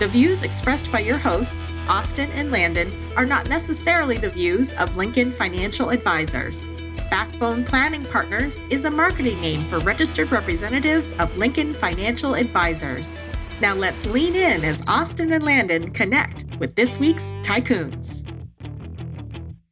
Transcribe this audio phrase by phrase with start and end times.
[0.00, 4.96] The views expressed by your hosts, Austin and Landon, are not necessarily the views of
[4.96, 6.68] Lincoln Financial Advisors.
[7.10, 13.18] Backbone Planning Partners is a marketing name for registered representatives of Lincoln Financial Advisors.
[13.60, 18.26] Now let's lean in as Austin and Landon connect with this week's Tycoons.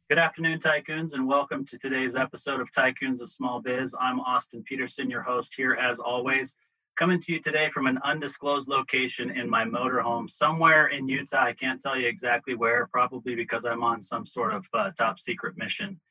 [0.09, 3.95] Good afternoon, Tycoons, and welcome to today's episode of Tycoons of Small Biz.
[3.99, 6.55] I'm Austin Peterson, your host here as always.
[6.99, 11.45] Coming to you today from an undisclosed location in my motorhome somewhere in Utah.
[11.45, 15.17] I can't tell you exactly where, probably because I'm on some sort of uh, top
[15.17, 16.01] secret mission.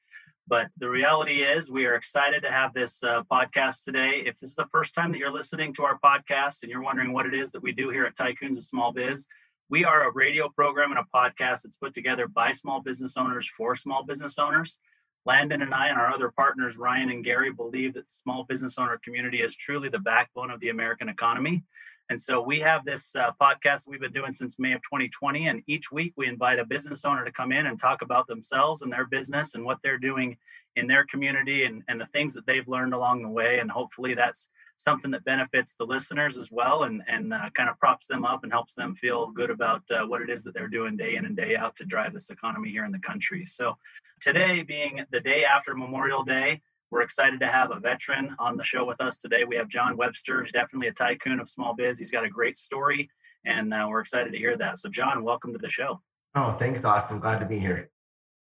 [0.47, 4.22] But the reality is, we are excited to have this uh, podcast today.
[4.25, 7.12] If this is the first time that you're listening to our podcast and you're wondering
[7.12, 9.27] what it is that we do here at Tycoons of Small Biz,
[9.69, 13.47] we are a radio program and a podcast that's put together by small business owners
[13.47, 14.81] for small business owners.
[15.29, 18.79] Landon and I and our other partners, Ryan and Gary, believe that the small business
[18.79, 21.65] owner community is truly the backbone of the American economy.
[22.09, 25.49] And so we have this uh, podcast we've been doing since May of 2020.
[25.49, 28.81] And each week we invite a business owner to come in and talk about themselves
[28.81, 30.39] and their business and what they're doing
[30.77, 33.59] in their community and, and the things that they've learned along the way.
[33.59, 37.77] And hopefully that's something that benefits the listeners as well and, and uh, kind of
[37.79, 40.69] props them up and helps them feel good about uh, what it is that they're
[40.69, 43.45] doing day in and day out to drive this economy here in the country.
[43.45, 43.77] So,
[44.21, 46.62] today being the day after Memorial Day,
[46.93, 49.43] we're excited to have a veteran on the show with us today.
[49.45, 50.39] We have John Webster.
[50.39, 51.99] who's definitely a tycoon of small biz.
[51.99, 53.11] He's got a great story,
[53.45, 54.79] and uh, we're excited to hear that.
[54.79, 56.01] So, John, welcome to the show.
[56.37, 57.19] Oh, thanks, Austin.
[57.19, 57.91] Glad to be here.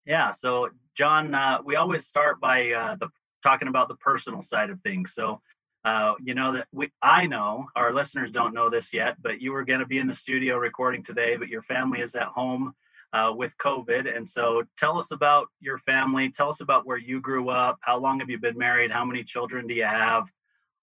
[0.06, 0.31] Yeah.
[0.31, 3.07] So, John, uh, we always start by uh, the
[3.41, 5.13] talking about the personal side of things.
[5.13, 5.40] So,
[5.85, 9.51] uh, you know that we i know our listeners don't know this yet but you
[9.53, 12.73] were going to be in the studio recording today but your family is at home
[13.16, 14.13] uh, with covid.
[14.13, 16.29] And so tell us about your family.
[16.29, 17.78] Tell us about where you grew up.
[17.81, 18.91] How long have you been married?
[18.91, 20.29] How many children do you have?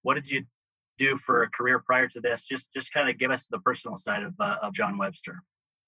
[0.00, 0.44] What did you
[0.98, 2.46] do for a career prior to this?
[2.46, 5.42] Just just kind of give us the personal side of, uh, of john webster.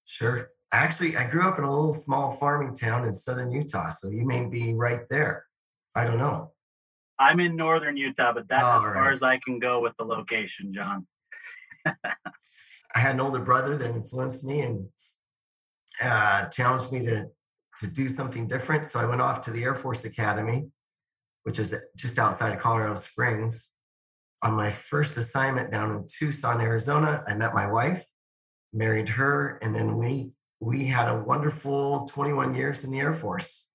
[0.07, 0.51] Sure.
[0.71, 4.25] Actually i grew up in a little small farming town in southern utah so you
[4.25, 5.45] may be right there.
[5.95, 6.51] I don't know
[7.19, 10.03] I'm in northern Utah, but that's All as far as I can go with the
[10.03, 11.07] location, John.
[11.85, 14.87] I had an older brother that influenced me and
[16.03, 17.25] uh, challenged me to
[17.77, 18.85] to do something different.
[18.85, 20.69] So I went off to the Air Force Academy,
[21.43, 23.73] which is just outside of Colorado Springs.
[24.43, 28.05] On my first assignment down in Tucson, Arizona, I met my wife,
[28.71, 30.31] married her, and then we
[30.61, 33.71] we had a wonderful 21 years in the Air Force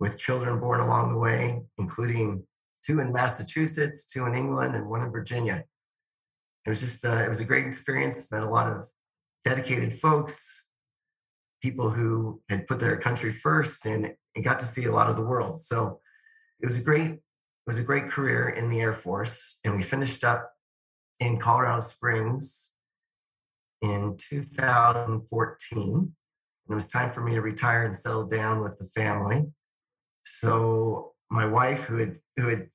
[0.00, 2.44] with children born along the way, including
[2.84, 5.64] two in Massachusetts, two in England, and one in Virginia.
[6.64, 8.30] It was just uh, it was a great experience.
[8.30, 8.88] Met a lot of
[9.44, 10.70] dedicated folks,
[11.62, 15.16] people who had put their country first, and, and got to see a lot of
[15.16, 15.60] the world.
[15.60, 16.00] So
[16.60, 19.82] it was a great it was a great career in the Air Force, and we
[19.82, 20.52] finished up
[21.20, 22.78] in Colorado Springs
[23.80, 25.78] in 2014.
[25.82, 26.12] And
[26.68, 29.46] it was time for me to retire and settle down with the family.
[30.24, 32.68] So my wife, who had who had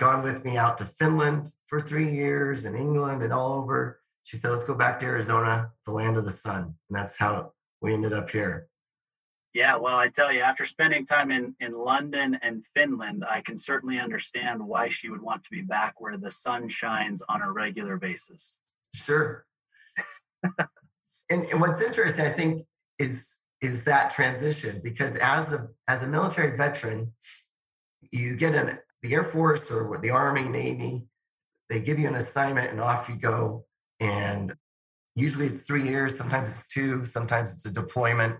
[0.00, 4.36] gone with me out to Finland for three years and England and all over, she
[4.36, 7.92] said, "Let's go back to Arizona, the land of the sun," and that's how we
[7.92, 8.68] ended up here.
[9.54, 13.58] Yeah, well, I tell you, after spending time in in London and Finland, I can
[13.58, 17.52] certainly understand why she would want to be back where the sun shines on a
[17.52, 18.56] regular basis.
[18.94, 19.44] Sure.
[21.30, 22.66] and, and what's interesting, I think,
[22.98, 27.12] is is that transition because as a as a military veteran,
[28.12, 31.06] you get in the Air Force or the Army, Navy,
[31.70, 33.64] they give you an assignment and off you go.
[34.00, 34.52] And
[35.14, 38.36] usually it's three years, sometimes it's two, sometimes it's a deployment,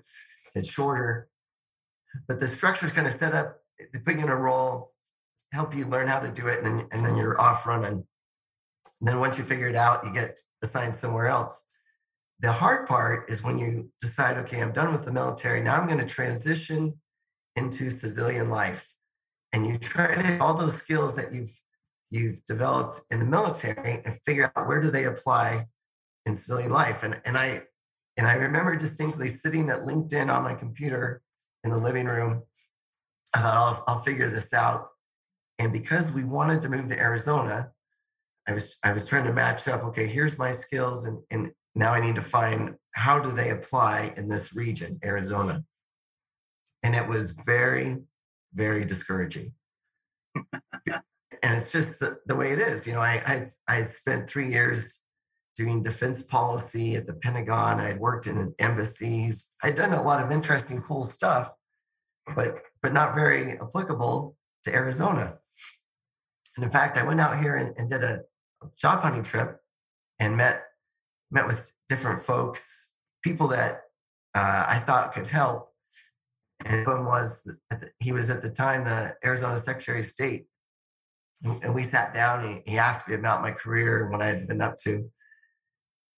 [0.54, 1.28] it's shorter.
[2.28, 4.92] But the structure is kind of set up, they put you in a role,
[5.52, 8.04] help you learn how to do it, and then, and then you're off running.
[9.00, 11.66] And then once you figure it out, you get assigned somewhere else.
[12.42, 15.60] The hard part is when you decide, okay, I'm done with the military.
[15.60, 17.00] Now I'm going to transition
[17.54, 18.88] into civilian life.
[19.52, 21.52] And you try to all those skills that you've
[22.10, 25.64] you've developed in the military and figure out where do they apply
[26.26, 27.02] in civilian life.
[27.02, 27.58] And and I
[28.16, 31.22] and I remember distinctly sitting at LinkedIn on my computer
[31.64, 32.42] in the living room.
[33.34, 34.88] I thought I'll, I'll figure this out.
[35.58, 37.70] And because we wanted to move to Arizona,
[38.48, 39.84] I was I was trying to match up.
[39.84, 44.12] Okay, here's my skills, and and now I need to find how do they apply
[44.16, 45.64] in this region, Arizona.
[46.82, 47.98] And it was very,
[48.54, 49.54] very discouraging.
[50.34, 51.02] and
[51.42, 52.86] it's just the, the, way it is.
[52.86, 55.02] You know, I, I, I had spent three years
[55.54, 57.80] doing defense policy at the Pentagon.
[57.80, 59.54] I had worked in embassies.
[59.62, 61.52] I'd done a lot of interesting, cool stuff,
[62.34, 65.38] but but not very applicable to Arizona.
[66.56, 68.22] And in fact, I went out here and, and did a
[68.76, 69.58] job hunting trip
[70.18, 70.62] and met
[71.32, 73.80] met with different folks, people that
[74.34, 75.70] uh, I thought could help.
[76.64, 77.58] And one was
[77.98, 80.46] he was at the time the Arizona Secretary of State,
[81.64, 82.44] and we sat down.
[82.44, 85.10] And he asked me about my career and what I had been up to.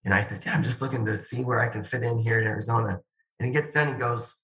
[0.04, 2.38] And I said, "Yeah, I'm just looking to see where I can fit in here
[2.40, 3.00] in Arizona."
[3.38, 3.94] And he gets done.
[3.94, 4.42] He goes,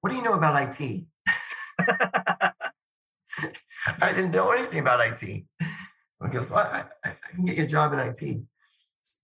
[0.00, 1.06] "What do you know about IT?"
[4.02, 5.20] I didn't know anything about IT.
[5.20, 8.42] He goes, well, I, I, can get you a job in IT.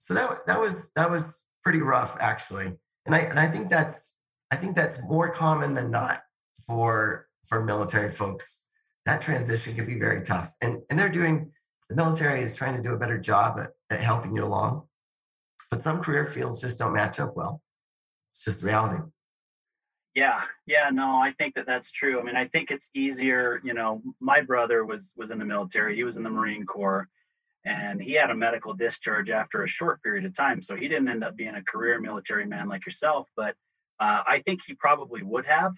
[0.07, 2.67] So that that was that was pretty rough actually,
[3.07, 4.23] and I and I think that's
[4.53, 6.21] I think that's more common than not
[6.65, 8.71] for for military folks.
[9.05, 11.51] That transition can be very tough, and and they're doing
[11.91, 14.87] the military is trying to do a better job at, at helping you along,
[15.73, 17.61] but some career fields just don't match up well.
[18.31, 19.03] It's just reality.
[20.15, 22.21] Yeah, yeah, no, I think that that's true.
[22.21, 23.61] I mean, I think it's easier.
[23.65, 25.97] You know, my brother was was in the military.
[25.97, 27.09] He was in the Marine Corps,
[27.67, 30.63] and he had a medical discharge after a short period of time.
[30.63, 33.29] So he didn't end up being a career military man like yourself.
[33.37, 33.57] But
[33.99, 35.75] uh, I think he probably would have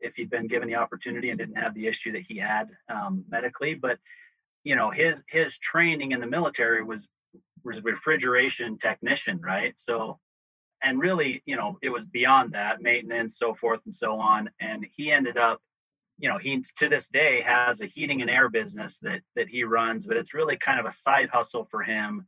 [0.00, 3.24] if he'd been given the opportunity and didn't have the issue that he had um,
[3.28, 3.74] medically.
[3.74, 3.98] But
[4.64, 7.08] you know, his his training in the military was
[7.64, 9.72] was refrigeration technician, right?
[9.80, 10.18] So
[10.82, 14.50] and really, you know, it was beyond that maintenance, so forth and so on.
[14.60, 15.60] And he ended up,
[16.20, 19.64] you know, he to this day has a heating and air business that that he
[19.64, 22.26] runs, but it's really kind of a side hustle for him.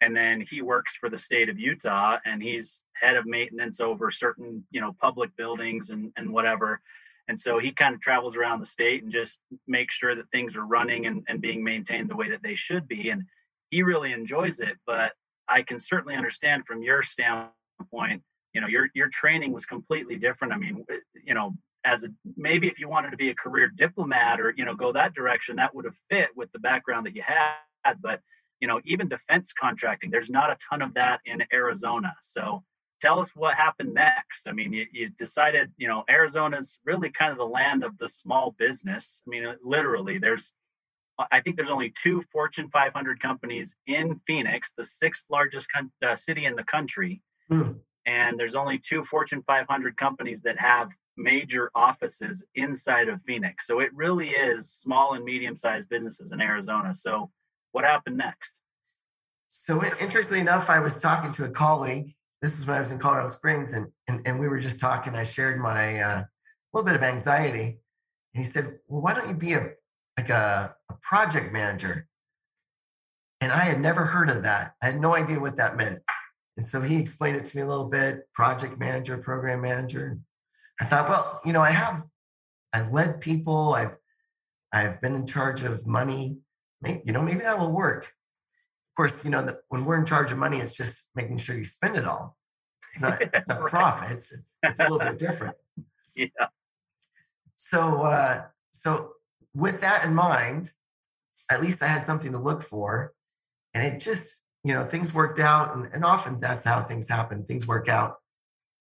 [0.00, 4.10] And then he works for the state of Utah, and he's head of maintenance over
[4.10, 6.80] certain, you know, public buildings and and whatever.
[7.28, 10.56] And so he kind of travels around the state and just makes sure that things
[10.56, 13.10] are running and, and being maintained the way that they should be.
[13.10, 13.24] And
[13.70, 14.78] he really enjoys it.
[14.86, 15.12] But
[15.46, 18.22] I can certainly understand from your standpoint
[18.54, 20.84] you know your your training was completely different i mean
[21.24, 21.54] you know
[21.84, 24.92] as a maybe if you wanted to be a career diplomat or you know go
[24.92, 28.20] that direction that would have fit with the background that you had but
[28.60, 32.62] you know even defense contracting there's not a ton of that in arizona so
[33.00, 37.32] tell us what happened next i mean you, you decided you know arizona's really kind
[37.32, 40.52] of the land of the small business i mean literally there's
[41.32, 46.14] I think there's only two Fortune 500 companies in Phoenix, the sixth largest con- uh,
[46.14, 47.22] city in the country.
[47.50, 47.80] Mm.
[48.06, 53.66] And there's only two Fortune 500 companies that have major offices inside of Phoenix.
[53.66, 56.94] So it really is small and medium sized businesses in Arizona.
[56.94, 57.30] So
[57.72, 58.62] what happened next?
[59.48, 62.10] So interestingly enough, I was talking to a colleague.
[62.40, 65.16] This is when I was in Colorado Springs, and and, and we were just talking.
[65.16, 66.22] I shared my uh,
[66.72, 67.80] little bit of anxiety,
[68.34, 69.70] and he said, "Well, why don't you be a
[70.16, 72.06] like a, a project manager?"
[73.40, 74.72] And I had never heard of that.
[74.82, 76.00] I had no idea what that meant.
[76.56, 80.18] And so he explained it to me a little bit project manager, program manager.
[80.80, 82.04] I thought, well, you know, I have,
[82.72, 83.96] I've led people, I've,
[84.72, 86.38] I've been in charge of money.
[86.80, 88.04] Maybe, you know, maybe that will work.
[88.04, 91.56] Of course, you know, the, when we're in charge of money, it's just making sure
[91.56, 92.36] you spend it all.
[92.94, 93.70] It's not, it's not right.
[93.70, 94.10] profit.
[94.12, 95.56] It's, it's a little bit different.
[96.16, 96.48] Yeah.
[97.54, 99.12] So, uh, so
[99.54, 100.72] with that in mind,
[101.50, 103.12] at least I had something to look for.
[103.74, 105.76] And it just, you know, things worked out.
[105.76, 107.44] And, and often that's how things happen.
[107.44, 108.16] Things work out.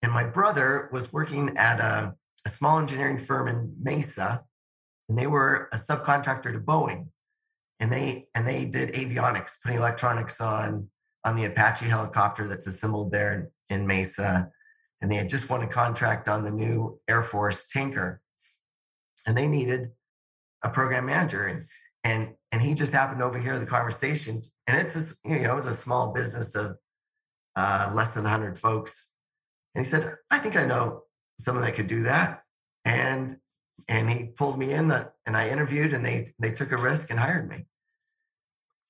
[0.01, 4.43] And my brother was working at a, a small engineering firm in Mesa,
[5.09, 7.09] and they were a subcontractor to Boeing.
[7.79, 10.89] And they and they did avionics, putting electronics on
[11.23, 14.51] on the Apache helicopter that's assembled there in, Mesa.
[15.01, 18.21] And they had just won a contract on the new Air Force tanker.
[19.27, 19.91] And they needed
[20.63, 21.45] a program manager.
[21.45, 21.63] And
[22.03, 24.39] and and he just happened to overhear the conversation.
[24.65, 26.77] And it's a, you know it's a small business of
[27.55, 29.16] uh, less than 100 folks.
[29.75, 31.03] And he said, "I think I know
[31.39, 32.43] someone that could do that."
[32.85, 33.37] And
[33.87, 37.09] and he pulled me in, uh, and I interviewed, and they they took a risk
[37.11, 37.67] and hired me.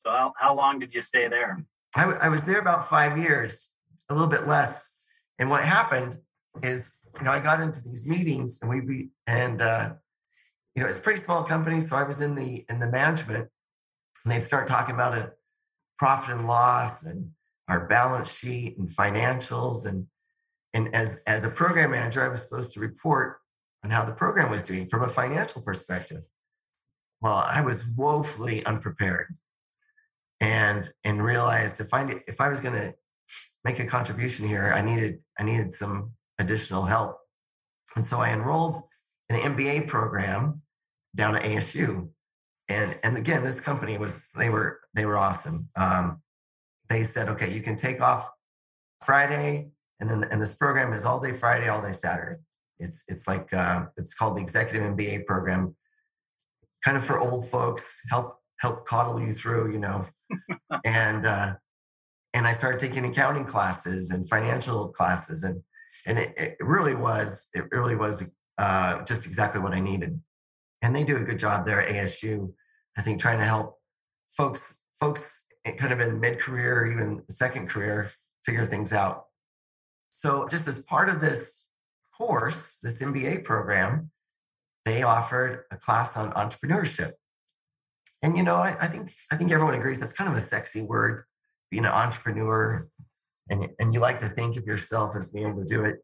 [0.05, 1.65] So how, how long did you stay there?
[1.96, 3.75] I, I was there about five years,
[4.10, 4.98] a little bit less.
[5.39, 6.15] And what happened
[6.63, 9.93] is, you know, I got into these meetings, and we be and uh,
[10.75, 11.79] you know, it's a pretty small company.
[11.79, 13.50] So I was in the in the management
[14.24, 15.34] and they'd start talking about a
[15.98, 17.31] profit and loss and
[17.67, 19.88] our balance sheet and financials.
[19.88, 20.07] And
[20.77, 23.39] and as as a program manager, I was supposed to report
[23.84, 26.22] on how the program was doing from a financial perspective.
[27.19, 29.34] Well, I was woefully unprepared
[30.39, 32.93] and and realized if I if I was going to
[33.65, 37.17] make a contribution here, I needed I needed some additional help.
[37.96, 38.84] And so I enrolled
[39.29, 40.62] in an MBA program
[41.15, 42.10] down at ASU.
[42.69, 45.69] And, and again, this company was, they were, they were awesome.
[45.75, 46.22] Um,
[46.89, 48.29] they said, okay, you can take off
[49.03, 52.38] Friday, and then and this program is all day Friday, all day Saturday.
[52.80, 55.75] It's it's like uh, it's called the Executive MBA program,
[56.84, 58.06] kind of for old folks.
[58.10, 60.06] Help help coddle you through, you know.
[60.86, 61.56] and uh,
[62.34, 65.63] and I started taking accounting classes and financial classes, and
[66.06, 70.22] and it, it really was it really was uh, just exactly what I needed.
[70.84, 72.54] And they do a good job there at ASU.
[72.98, 73.80] I think trying to help
[74.32, 78.10] folks folks kind of in mid career, even second career,
[78.46, 79.25] figure things out.
[80.10, 81.72] So, just as part of this
[82.18, 84.12] course, this MBA program,
[84.86, 87.12] they offered a class on entrepreneurship.
[88.24, 90.84] And you know, I, I think I think everyone agrees that's kind of a sexy
[90.84, 91.24] word,
[91.70, 92.88] being an entrepreneur,
[93.50, 95.98] and and you like to think of yourself as being able to do it.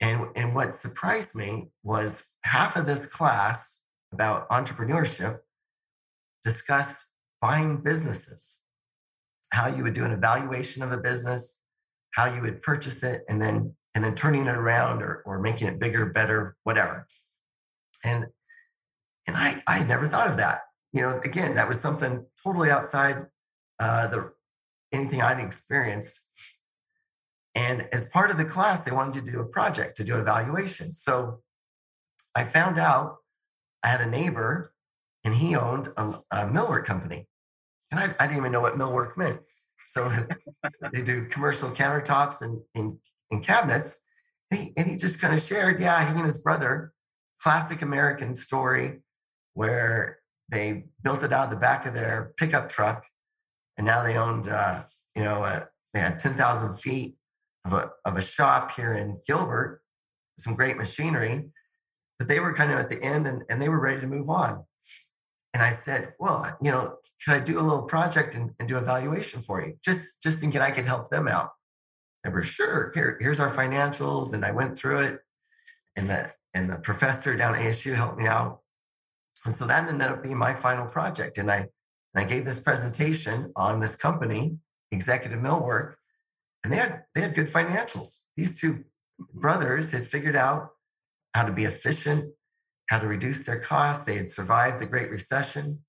[0.00, 5.38] And and what surprised me was half of this class about entrepreneurship
[6.42, 8.64] discussed buying businesses
[9.54, 11.63] how you would do an evaluation of a business,
[12.14, 15.68] how you would purchase it, and then and then turning it around or, or making
[15.68, 17.06] it bigger, better, whatever.
[18.04, 18.26] And
[19.26, 20.60] and I I never thought of that.
[20.92, 23.26] You know, again, that was something totally outside
[23.80, 24.32] uh, the
[24.92, 26.28] anything I'd experienced.
[27.54, 30.20] And as part of the class, they wanted to do a project to do an
[30.20, 30.92] evaluation.
[30.92, 31.40] So
[32.34, 33.16] I found out
[33.82, 34.72] I had a neighbor
[35.24, 37.26] and he owned a, a millwork company.
[37.90, 39.38] And I, I didn't even know what millwork meant.
[39.86, 40.10] So
[40.92, 42.98] they do commercial countertops and, and,
[43.30, 44.08] and cabinets.
[44.50, 46.92] And he, and he just kind of shared, yeah, he and his brother,
[47.40, 49.00] classic American story
[49.54, 50.18] where
[50.50, 53.06] they built it out of the back of their pickup truck.
[53.76, 54.82] And now they owned, uh,
[55.16, 55.60] you know, uh,
[55.92, 57.16] they had 10,000 feet
[57.64, 59.80] of a, of a shop here in Gilbert,
[60.38, 61.50] some great machinery.
[62.18, 64.30] But they were kind of at the end and, and they were ready to move
[64.30, 64.64] on.
[65.54, 68.76] And I said, well, you know, can I do a little project and, and do
[68.76, 69.74] evaluation for you?
[69.84, 71.50] Just, just thinking I could help them out.
[72.24, 74.34] They were sure, here, here's our financials.
[74.34, 75.20] And I went through it.
[75.96, 78.60] And the and the professor down at ASU helped me out.
[79.44, 81.38] And so that ended up being my final project.
[81.38, 81.68] And I
[82.14, 84.58] and I gave this presentation on this company,
[84.92, 85.94] Executive Millwork,
[86.62, 88.26] and they had they had good financials.
[88.36, 88.84] These two
[89.32, 90.70] brothers had figured out
[91.34, 92.32] how to be efficient,
[92.88, 94.04] how to reduce their costs.
[94.04, 95.80] They had survived the Great Recession,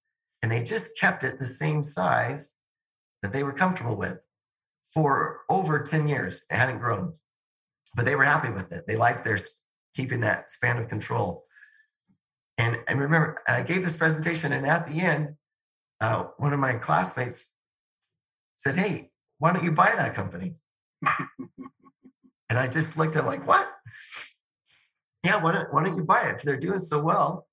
[0.42, 2.58] and they just kept it the same size
[3.22, 4.26] that they were comfortable with
[4.84, 6.46] for over 10 years.
[6.50, 7.14] It hadn't grown,
[7.96, 8.84] but they were happy with it.
[8.88, 9.38] They liked their
[9.96, 11.46] keeping that span of control.
[12.58, 15.36] And I remember I gave this presentation, and at the end,
[16.00, 17.56] uh, one of my classmates
[18.56, 20.56] said, Hey, why don't you buy that company?
[22.50, 23.68] and I just looked at him like, What?
[25.26, 26.36] Yeah, why don't, why don't you buy it?
[26.36, 27.48] If they're doing so well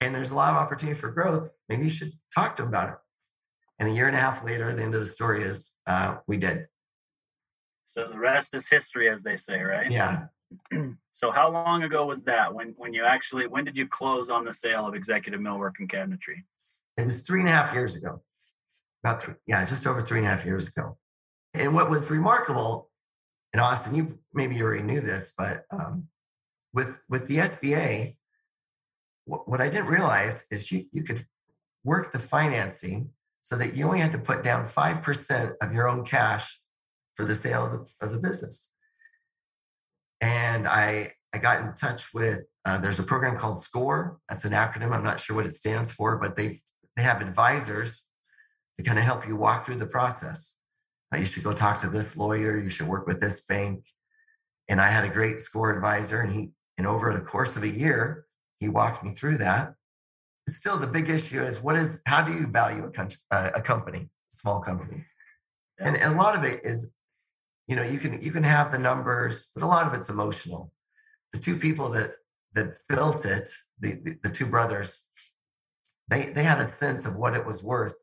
[0.00, 2.88] and there's a lot of opportunity for growth, maybe you should talk to them about
[2.90, 2.94] it.
[3.78, 6.36] And a year and a half later, the end of the story is uh, we
[6.36, 6.66] did.
[7.84, 9.90] So the rest is history, as they say, right?
[9.90, 10.26] Yeah.
[11.10, 12.54] so how long ago was that?
[12.54, 15.88] When when you actually when did you close on the sale of Executive Millwork and
[15.88, 16.44] Cabinetry?
[16.96, 18.22] It was three and a half years ago.
[19.04, 20.96] About three, yeah, just over three and a half years ago.
[21.54, 22.90] And what was remarkable,
[23.52, 26.08] in Austin, you maybe you already knew this, but um,
[26.74, 28.12] with with the SBA,
[29.24, 31.22] what, what I didn't realize is you you could
[31.84, 33.10] work the financing
[33.40, 36.58] so that you only had to put down five percent of your own cash
[37.14, 38.74] for the sale of the, of the business.
[40.20, 44.18] And I I got in touch with uh, there's a program called SCORE.
[44.28, 44.92] That's an acronym.
[44.92, 46.56] I'm not sure what it stands for, but they
[46.96, 48.08] they have advisors
[48.78, 50.62] to kind of help you walk through the process.
[51.12, 52.56] Uh, you should go talk to this lawyer.
[52.56, 53.84] You should work with this bank.
[54.68, 57.68] And I had a great SCORE advisor, and he and over the course of a
[57.68, 58.26] year,
[58.60, 59.74] he walked me through that.
[60.48, 63.60] Still, the big issue is what is how do you value a, country, uh, a
[63.60, 65.04] company, a small company,
[65.78, 66.94] and, and a lot of it is,
[67.68, 70.72] you know, you can you can have the numbers, but a lot of it's emotional.
[71.32, 72.10] The two people that
[72.54, 73.48] that built it,
[73.78, 75.08] the, the, the two brothers,
[76.08, 77.96] they they had a sense of what it was worth,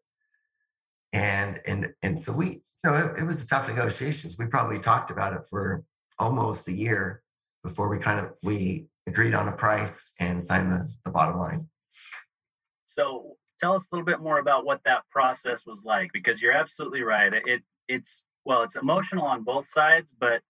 [1.11, 4.37] and and and so we, you know, it, it was a tough negotiations.
[4.39, 5.83] We probably talked about it for
[6.19, 7.21] almost a year
[7.63, 11.61] before we kind of we agreed on a price and signed the, the bottom line.
[12.85, 16.53] So tell us a little bit more about what that process was like because you're
[16.53, 17.33] absolutely right.
[17.33, 20.41] It it's well, it's emotional on both sides, but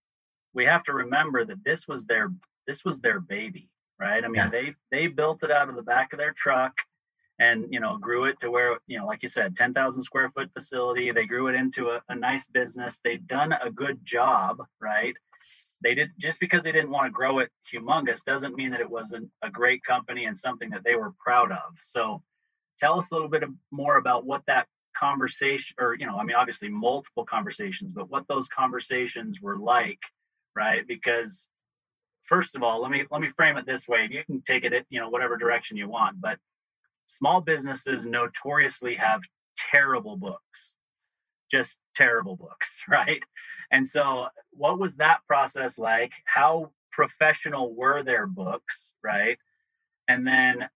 [0.54, 2.32] we have to remember that this was their
[2.66, 4.24] this was their baby, right?
[4.24, 4.50] I mean, yes.
[4.50, 6.80] they they built it out of the back of their truck
[7.40, 10.52] and you know grew it to where you know like you said 10,000 square foot
[10.52, 15.16] facility they grew it into a, a nice business they've done a good job right
[15.82, 18.90] they did just because they didn't want to grow it humongous doesn't mean that it
[18.90, 21.78] wasn't a great company and something that they were proud of.
[21.80, 22.22] So
[22.78, 26.36] tell us a little bit more about what that conversation or you know i mean
[26.36, 30.00] obviously multiple conversations but what those conversations were like
[30.56, 31.48] right because
[32.22, 34.84] first of all let me let me frame it this way you can take it
[34.90, 36.38] you know whatever direction you want but
[37.06, 39.20] small businesses notoriously have
[39.56, 40.76] terrible books
[41.50, 43.24] just terrible books right?
[43.70, 46.12] And so what was that process like?
[46.24, 49.38] How professional were their books right?
[50.08, 50.68] And then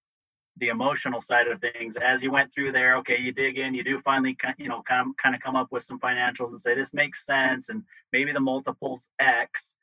[0.56, 3.82] the emotional side of things as you went through there okay you dig in you
[3.82, 6.76] do finally you know kind of, kind of come up with some financials and say
[6.76, 9.74] this makes sense and maybe the multiples x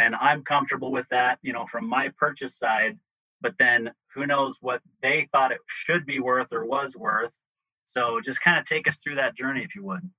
[0.00, 2.98] and i'm comfortable with that you know from my purchase side
[3.40, 7.38] but then who knows what they thought it should be worth or was worth.
[7.84, 10.10] So just kind of take us through that journey if you would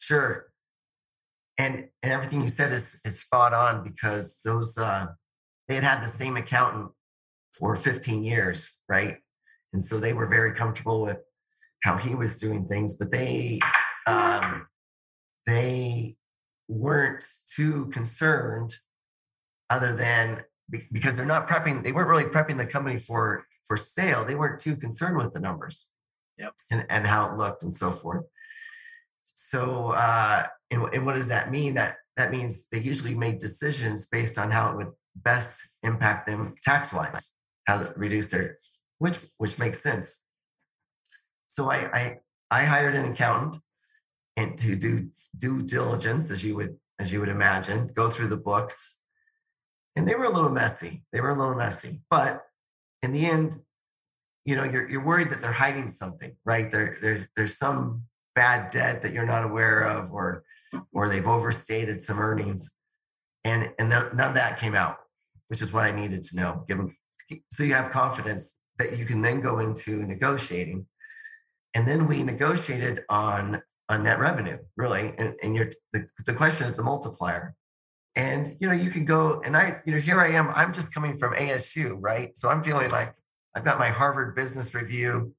[0.00, 0.46] sure
[1.58, 5.06] and and everything you said is is spot on because those uh
[5.68, 6.90] they had had the same accountant
[7.52, 9.18] for 15 years, right?
[9.72, 11.22] And so they were very comfortable with
[11.84, 13.60] how he was doing things, but they
[14.06, 14.66] um,
[15.46, 16.16] they
[16.68, 18.74] weren't too concerned,
[19.68, 20.38] other than
[20.92, 21.84] because they're not prepping.
[21.84, 24.24] They weren't really prepping the company for for sale.
[24.24, 25.92] They weren't too concerned with the numbers,
[26.36, 28.24] yep, and and how it looked and so forth.
[29.36, 31.74] So, uh, and, and what does that mean?
[31.74, 36.54] That that means they usually made decisions based on how it would best impact them
[36.62, 37.34] tax wise
[37.66, 38.56] how to reduce their
[38.98, 40.24] which which makes sense.
[41.48, 42.14] So I I,
[42.50, 43.56] I hired an accountant
[44.36, 48.36] and to do due diligence as you would as you would imagine, go through the
[48.36, 49.00] books.
[49.96, 51.02] And they were a little messy.
[51.12, 52.02] They were a little messy.
[52.10, 52.42] But
[53.02, 53.58] in the end,
[54.44, 56.70] you know, you're you're worried that they're hiding something, right?
[56.70, 58.04] There, there there's some
[58.40, 60.44] bad debt that you're not aware of or
[60.92, 62.78] or they've overstated some earnings.
[63.44, 64.96] And and none of that came out,
[65.48, 66.96] which is what I needed to know, given
[67.52, 70.86] so you have confidence that you can then go into negotiating.
[71.74, 75.12] And then we negotiated on on net revenue really.
[75.18, 77.54] And, and your the, the question is the multiplier.
[78.16, 80.94] And you know you can go and i you know here i am i'm just
[80.94, 82.36] coming from asu right?
[82.36, 83.12] So i'm feeling like
[83.54, 85.34] i've got my harvard business review.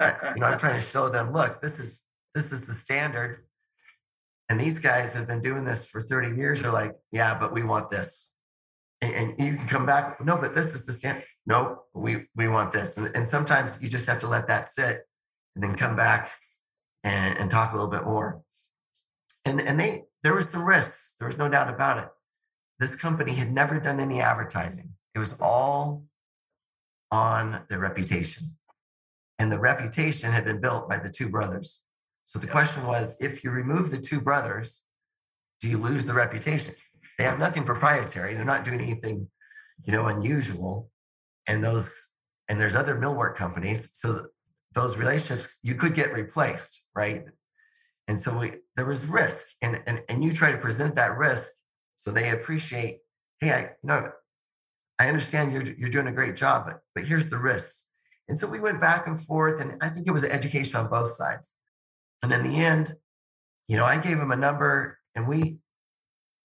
[0.00, 3.44] You know i'm trying to show them look this is this is the standard
[4.48, 7.62] and these guys have been doing this for 30 years are like yeah but we
[7.64, 8.36] want this
[9.00, 12.48] and, and you can come back no but this is the standard no, we we
[12.48, 12.96] want this.
[12.96, 14.98] And, and, sometimes you just have to let that sit
[15.54, 16.30] and then come back
[17.02, 18.42] and, and talk a little bit more.
[19.44, 21.16] And and they there was some risks.
[21.18, 22.08] There was no doubt about it.
[22.78, 24.94] This company had never done any advertising.
[25.14, 26.04] It was all
[27.10, 28.46] on their reputation.
[29.38, 31.86] And the reputation had been built by the two brothers.
[32.32, 34.86] So the question was if you remove the two brothers,
[35.60, 36.74] do you lose the reputation?
[37.18, 38.32] They have nothing proprietary.
[38.32, 39.28] They're not doing anything,
[39.84, 40.88] you know, unusual.
[41.46, 42.14] And those
[42.48, 44.14] and there's other millwork companies so
[44.74, 47.24] those relationships you could get replaced right?
[48.08, 51.52] And so we, there was risk and, and and you try to present that risk
[51.96, 52.94] so they appreciate
[53.40, 54.10] hey i you know
[54.98, 57.90] i understand you're you're doing a great job but but here's the risks.
[58.28, 60.88] And so we went back and forth and i think it was an education on
[60.88, 61.58] both sides
[62.22, 62.94] and in the end
[63.68, 65.58] you know i gave them a number and we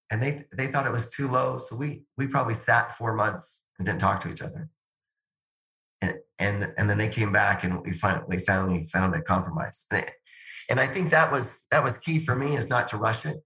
[0.10, 1.58] and they they thought it was too low.
[1.58, 4.70] So we we probably sat four months and didn't talk to each other.
[6.02, 9.88] And and and then they came back and we finally we finally found a compromise.
[10.70, 13.38] And i think that was that was key for me is not to rush it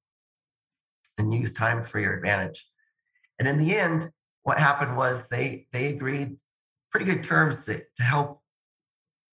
[1.18, 2.64] and use time for your advantage.
[3.40, 4.06] And in the end
[4.44, 6.38] what happened was they they agreed
[6.92, 8.42] pretty good terms to, to help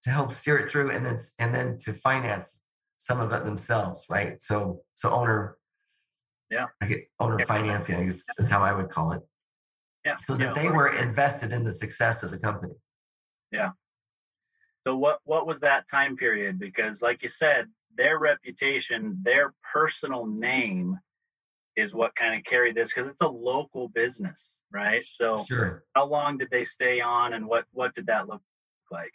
[0.02, 2.64] to help steer it through and then and then to finance
[3.09, 5.57] some of it themselves right so so owner
[6.51, 7.44] yeah i get owner yeah.
[7.44, 9.23] financing is, is how i would call it
[10.05, 10.62] yeah so that yeah.
[10.62, 12.75] they were invested in the success of the company
[13.51, 13.71] yeah.
[14.87, 16.59] So what what was that time period?
[16.59, 17.66] Because like you said,
[17.97, 20.99] their reputation, their personal name
[21.77, 25.03] is what kind of carried this because it's a local business, right?
[25.03, 25.85] So sure.
[25.94, 28.42] how long did they stay on and what what did that look
[28.90, 29.12] like?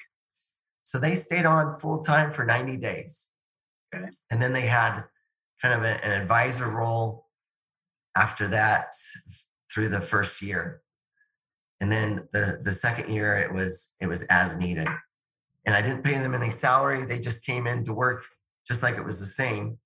[0.83, 3.32] So they stayed on full time for 90 days.
[4.31, 5.03] And then they had
[5.61, 7.27] kind of a, an advisor role
[8.15, 8.93] after that
[9.73, 10.81] through the first year.
[11.81, 14.87] And then the the second year it was it was as needed.
[15.65, 17.05] And i didn't pay them any salary.
[17.05, 18.25] They just came in to work
[18.67, 19.79] just like it was the same.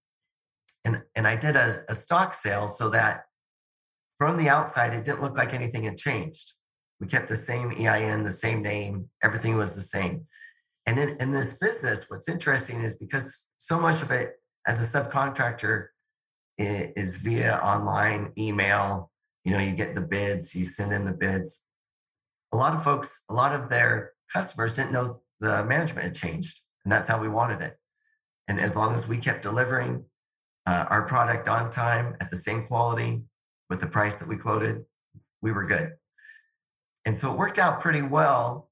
[0.86, 3.26] And and i did a, a stock sale so that
[4.18, 6.54] from the outside it didn't look like anything had changed.
[7.00, 9.10] We kept the same ein the same name.
[9.24, 10.28] Everything was the same
[10.88, 14.34] and in, in this business what's interesting is because so much of it
[14.66, 15.88] as a subcontractor
[16.58, 19.12] is via online email
[19.48, 21.70] you know, you get the bids, you send in the bids.
[22.52, 26.64] A lot of folks, a lot of their customers didn't know the management had changed,
[26.84, 27.78] and that's how we wanted it.
[28.50, 30.04] And as long as we kept delivering
[30.66, 33.24] uh, our product on time at the same quality
[33.70, 34.84] with the price that we quoted,
[35.42, 35.94] we were good.
[37.06, 38.67] And so it worked out pretty well.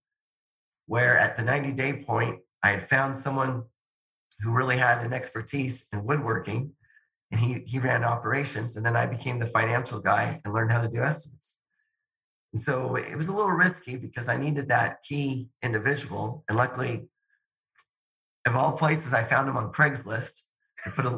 [0.87, 3.63] Where at the 90 day point, I had found someone
[4.41, 6.73] who really had an expertise in woodworking
[7.31, 8.77] and he, he ran operations.
[8.77, 11.61] And then I became the financial guy and learned how to do estimates.
[12.53, 16.43] And so it was a little risky because I needed that key individual.
[16.47, 17.09] And luckily,
[18.47, 20.43] of all places, I found him on Craigslist.
[20.85, 21.17] I put a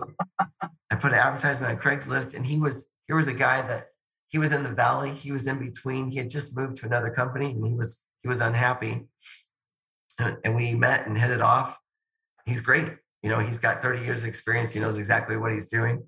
[0.89, 3.87] I put an advertisement on Craigslist, and he was here was a guy that
[4.29, 5.11] he was in the valley.
[5.11, 6.09] He was in between.
[6.09, 9.07] He had just moved to another company, and he was he was unhappy.
[10.43, 11.79] And, we met and hit it off.
[12.45, 12.89] He's great.
[13.21, 14.73] You know, he's got 30 years of experience.
[14.73, 16.07] He knows exactly what he's doing.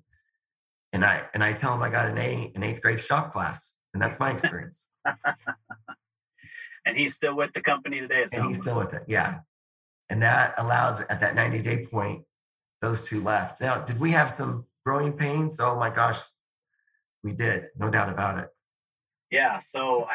[0.92, 3.78] And I and I tell him I got an A an eighth grade shop class,
[3.94, 4.90] and that's my experience.
[6.84, 8.26] and he's still with the company today.
[8.32, 9.04] And he's still with it.
[9.06, 9.40] Yeah.
[10.08, 12.24] And that allowed at that 90 day point,
[12.80, 13.60] those two left.
[13.60, 15.60] Now, did we have some growing pains?
[15.60, 16.20] Oh my gosh,
[17.22, 18.48] we did, no doubt about it.
[19.30, 19.58] Yeah.
[19.58, 20.08] So,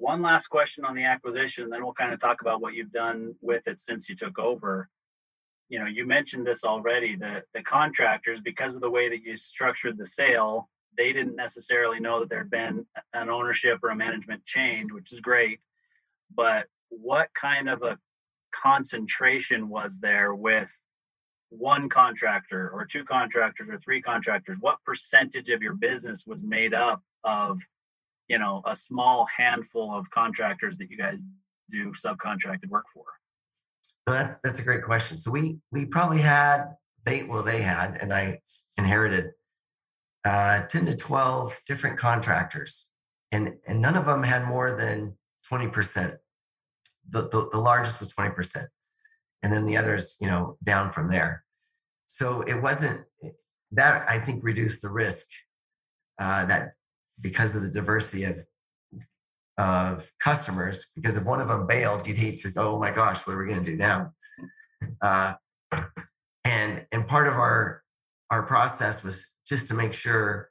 [0.00, 3.34] one last question on the acquisition, then we'll kind of talk about what you've done
[3.40, 4.88] with it since you took over.
[5.68, 7.16] You know, you mentioned this already.
[7.16, 12.00] The the contractors, because of the way that you structured the sale, they didn't necessarily
[12.00, 15.60] know that there'd been an ownership or a management change, which is great.
[16.34, 17.98] But what kind of a
[18.52, 20.76] concentration was there with
[21.50, 26.74] one contractor or two contractors or three contractors what percentage of your business was made
[26.74, 27.60] up of
[28.30, 31.18] you know a small handful of contractors that you guys
[31.68, 33.04] do subcontracted work for?
[34.06, 35.18] Well, that's that's a great question.
[35.18, 38.38] So we we probably had they well they had and i
[38.78, 39.32] inherited
[40.24, 42.94] uh 10 to 12 different contractors.
[43.32, 45.16] And and none of them had more than
[45.50, 46.16] 20%
[47.08, 48.56] the, the, the largest was 20%
[49.42, 51.44] and then the others, you know, down from there.
[52.06, 53.04] So it wasn't
[53.72, 55.28] that I think reduced the risk
[56.20, 56.74] uh, that
[57.22, 58.44] because of the diversity of
[59.58, 60.90] of customers.
[60.94, 63.44] Because if one of them bailed, you'd hate to go, oh my gosh, what are
[63.44, 64.12] we going to do now?
[65.02, 65.34] Uh,
[66.44, 67.82] and and part of our
[68.30, 70.50] our process was just to make sure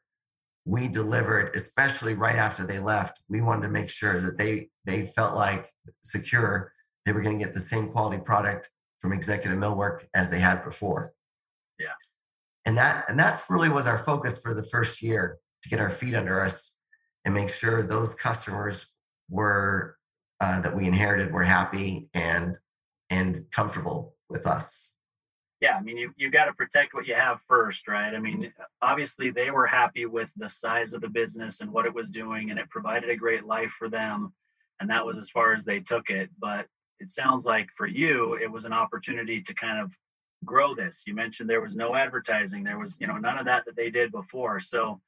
[0.65, 3.21] we delivered, especially right after they left.
[3.29, 5.67] We wanted to make sure that they they felt like
[6.03, 6.71] secure
[7.05, 10.63] they were going to get the same quality product from executive millwork as they had
[10.63, 11.11] before.
[11.79, 11.93] Yeah.
[12.65, 15.89] And that and that's really was our focus for the first year to get our
[15.89, 16.81] feet under us
[17.25, 18.95] and make sure those customers
[19.29, 19.97] were
[20.41, 22.57] uh, that we inherited were happy and
[23.09, 24.97] and comfortable with us.
[25.61, 28.13] Yeah, I mean you you got to protect what you have first, right?
[28.13, 31.93] I mean, obviously they were happy with the size of the business and what it
[31.93, 34.33] was doing and it provided a great life for them
[34.79, 36.65] and that was as far as they took it, but
[36.99, 39.95] it sounds like for you it was an opportunity to kind of
[40.45, 43.65] grow this you mentioned there was no advertising there was you know none of that
[43.65, 45.01] that they did before so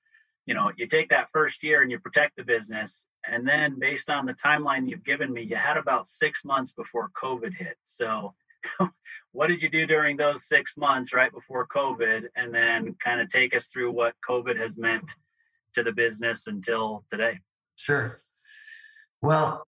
[0.51, 4.09] you know you take that first year and you protect the business and then based
[4.09, 8.33] on the timeline you've given me you had about six months before covid hit so
[9.31, 13.29] what did you do during those six months right before covid and then kind of
[13.29, 15.15] take us through what covid has meant
[15.73, 17.39] to the business until today
[17.77, 18.17] sure
[19.21, 19.65] well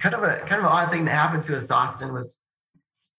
[0.00, 2.42] kind of a kind of an odd thing that happened to us, Austin, was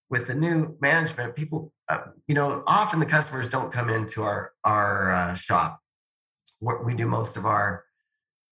[0.10, 1.36] with the new management.
[1.36, 5.80] People, uh, you know, often the customers don't come into our our uh, shop.
[6.62, 7.84] We do most of our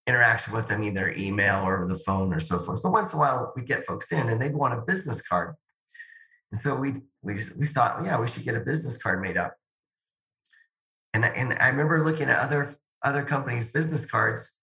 [0.07, 2.83] interaction with them either email or over the phone or so forth.
[2.83, 5.55] But once in a while, we get folks in and they'd want a business card,
[6.51, 9.55] and so we we we thought, yeah, we should get a business card made up.
[11.13, 12.69] And and I remember looking at other
[13.03, 14.59] other companies' business cards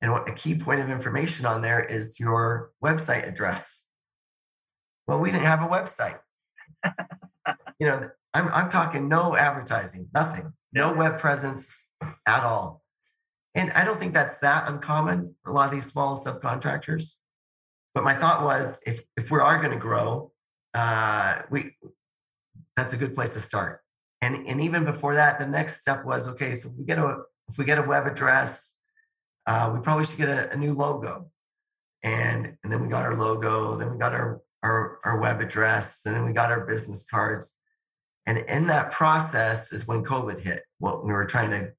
[0.00, 3.90] and what a key point of information on there is your website address.
[5.06, 6.18] Well, we didn't have a website.
[7.80, 12.82] you know, I'm, I'm talking no advertising, nothing, no web presence at all.
[13.54, 17.20] And I don't think that's that uncommon for a lot of these small subcontractors.
[17.94, 20.32] But my thought was if, if we are going to grow,
[20.74, 21.62] uh, we
[22.76, 23.80] that's a good place to start.
[24.20, 27.22] And, and even before that, the next step was okay, so if we get a
[27.48, 28.78] if we get a web address,
[29.46, 31.30] uh, we probably should get a, a, new logo.
[32.02, 36.04] And, and then we got our logo, then we got our, our, our web address,
[36.06, 37.56] and then we got our business cards.
[38.26, 40.60] And in that process is when COVID hit.
[40.78, 41.72] What we were trying to,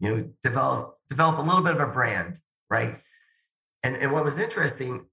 [0.00, 2.38] you know, develop develop a little bit of a brand,
[2.70, 2.94] right?
[3.84, 5.06] And and what was interesting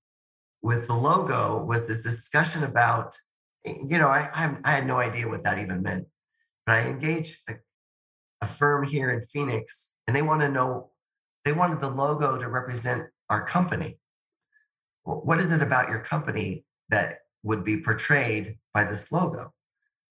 [0.61, 3.15] with the logo was this discussion about,
[3.65, 4.29] you know, I
[4.63, 6.07] I, had no idea what that even meant,
[6.65, 7.55] but I engaged a,
[8.41, 10.91] a firm here in Phoenix, and they want to know
[11.43, 13.99] they wanted the logo to represent our company.
[15.03, 19.53] What is it about your company that would be portrayed by this logo?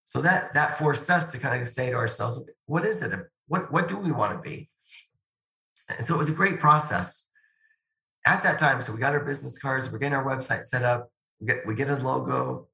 [0.05, 3.19] So that that forced us to kind of say to ourselves, what is it?
[3.49, 4.69] What what do we want to be?
[5.89, 7.31] And so it was a great process.
[8.27, 11.11] At that time, so we got our business cards, we're getting our website set up,
[11.41, 12.69] we get we get a logo,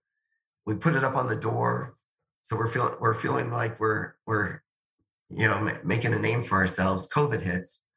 [0.66, 1.96] we put it up on the door.
[2.42, 4.62] So we're feeling we're feeling like we're we're
[5.28, 7.12] you know making a name for ourselves.
[7.12, 7.88] COVID hits,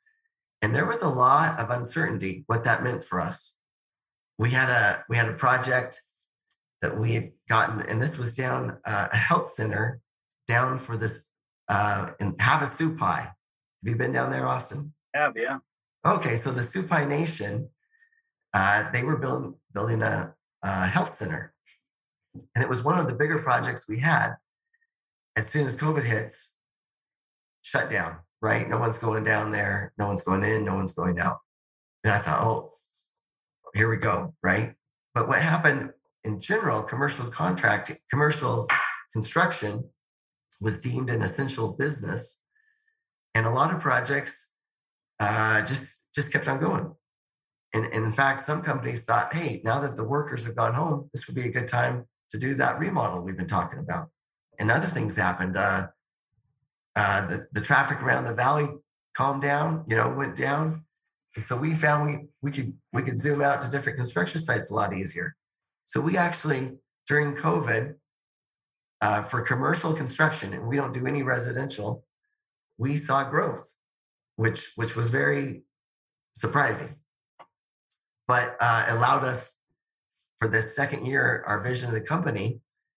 [0.61, 3.61] and there was a lot of uncertainty what that meant for us.
[4.38, 6.01] We had a we had a project
[6.81, 10.01] that we had gotten, and this was down uh, a health center
[10.47, 11.31] down for this
[11.69, 13.34] uh, in Havasu Have
[13.84, 14.93] you been down there, Austin?
[15.13, 15.60] Have yeah.
[16.06, 17.69] Okay, so the Supai Nation,
[18.54, 21.54] uh, they were building building a, a health center,
[22.54, 24.36] and it was one of the bigger projects we had.
[25.36, 26.58] As soon as COVID hits,
[27.63, 28.19] shut down.
[28.41, 31.39] Right, no one's going down there, no one's going in, no one's going out.
[32.04, 32.71] And I thought, oh,
[33.73, 34.36] here we go.
[34.43, 34.75] Right,
[35.15, 35.91] but what happened
[36.23, 38.67] in general, commercial contract, commercial
[39.12, 39.89] construction
[40.61, 42.45] was deemed an essential business,
[43.33, 44.55] and a lot of projects
[45.19, 46.93] uh, just just kept on going.
[47.73, 51.09] And, and in fact, some companies thought, hey, now that the workers have gone home,
[51.13, 54.07] this would be a good time to do that remodel we've been talking about.
[54.59, 55.57] And other things happened.
[55.57, 55.87] Uh,
[56.95, 58.67] uh, the, the traffic around the valley
[59.13, 60.85] calmed down, you know, went down.
[61.35, 64.71] And so we found we, we could we could zoom out to different construction sites
[64.71, 65.35] a lot easier.
[65.83, 67.95] So we actually, during COVID,
[69.05, 72.03] uh, for commercial construction, and we don't do any residential,
[72.79, 73.65] we saw growth,
[74.35, 75.61] which which was very
[76.43, 76.91] surprising,
[78.27, 79.61] but uh, allowed us
[80.39, 82.47] for the second year our vision of the company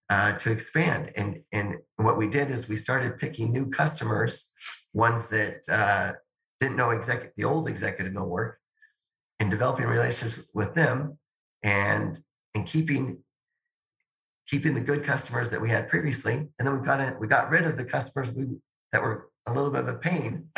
[0.09, 1.13] uh, to expand.
[1.15, 4.33] And and what we did is we started picking new customers,
[4.95, 6.13] ones that uh,
[6.59, 8.55] didn't know exec- the old executive millwork,
[9.41, 11.19] and developing relationships with them
[11.63, 12.19] and
[12.55, 13.23] and keeping
[14.49, 17.51] keeping the good customers that we had previously, and then we got in, we got
[17.51, 18.59] rid of the customers we
[18.93, 20.49] that were a little bit of a pain,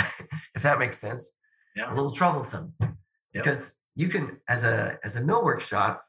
[0.54, 1.36] if that makes sense,
[1.74, 1.92] yeah.
[1.92, 2.92] a little troublesome, yep.
[3.32, 6.04] because you can as a as a millwork shop,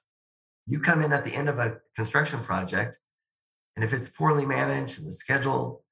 [0.67, 2.99] you come in at the end of a construction project,
[3.75, 5.83] and if it's poorly managed and the schedule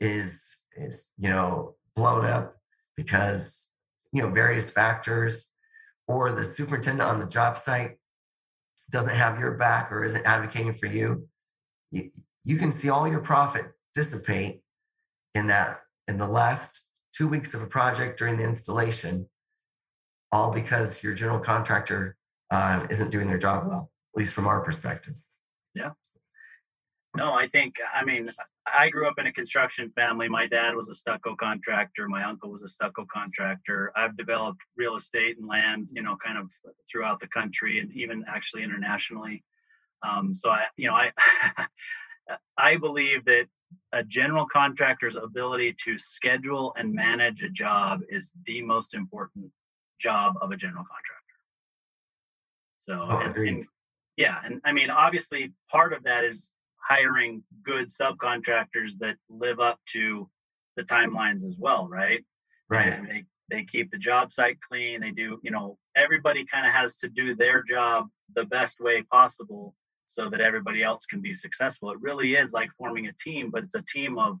[0.00, 2.56] is is you know blown up
[2.96, 3.76] because
[4.12, 5.54] you know various factors,
[6.08, 7.98] or the superintendent on the job site
[8.90, 11.28] doesn't have your back or isn't advocating for you,
[11.90, 12.10] you,
[12.44, 14.62] you can see all your profit dissipate
[15.34, 19.28] in that in the last two weeks of a project during the installation,
[20.32, 22.16] all because your general contractor
[22.50, 25.14] uh, isn't doing their job well, at least from our perspective.
[25.74, 25.90] Yeah.
[27.16, 28.26] No, I think, I mean,
[28.72, 30.28] I grew up in a construction family.
[30.28, 32.08] My dad was a stucco contractor.
[32.08, 33.92] My uncle was a stucco contractor.
[33.94, 36.50] I've developed real estate and land, you know, kind of
[36.90, 39.44] throughout the country and even actually internationally.
[40.02, 41.12] Um, so I, you know, I,
[42.58, 43.46] I believe that
[43.92, 49.50] a general contractor's ability to schedule and manage a job is the most important
[50.00, 51.26] job of a general contractor.
[52.78, 53.66] So, oh, and, and,
[54.16, 56.55] yeah, and I mean, obviously, part of that is
[56.86, 60.28] hiring good subcontractors that live up to
[60.76, 62.24] the timelines as well, right?
[62.68, 62.92] Right.
[62.92, 65.00] And they they keep the job site clean.
[65.00, 69.02] They do, you know, everybody kind of has to do their job the best way
[69.02, 69.74] possible
[70.06, 71.90] so that everybody else can be successful.
[71.90, 74.38] It really is like forming a team, but it's a team of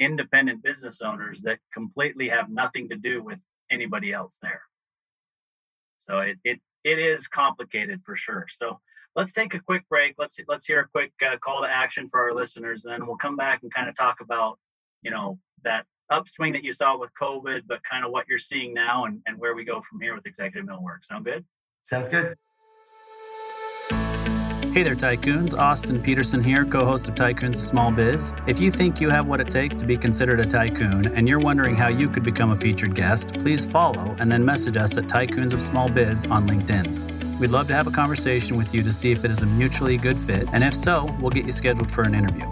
[0.00, 4.62] independent business owners that completely have nothing to do with anybody else there.
[5.98, 8.46] So it it it is complicated for sure.
[8.48, 8.80] So
[9.18, 10.14] let's take a quick break.
[10.16, 13.16] Let's let's hear a quick uh, call to action for our listeners, and then we'll
[13.16, 14.58] come back and kind of talk about
[15.02, 18.72] you know that upswing that you saw with COVID, but kind of what you're seeing
[18.72, 21.02] now and, and where we go from here with Executive Millwork.
[21.02, 21.44] Sound good?
[21.82, 22.34] Sounds good.
[24.72, 25.58] Hey there, Tycoons.
[25.58, 28.32] Austin Peterson here, co host of Tycoons of Small Biz.
[28.46, 31.40] If you think you have what it takes to be considered a tycoon and you're
[31.40, 35.04] wondering how you could become a featured guest, please follow and then message us at
[35.04, 37.17] Tycoons of Small Biz on LinkedIn.
[37.38, 39.96] We'd love to have a conversation with you to see if it is a mutually
[39.96, 42.50] good fit, and if so, we'll get you scheduled for an interview.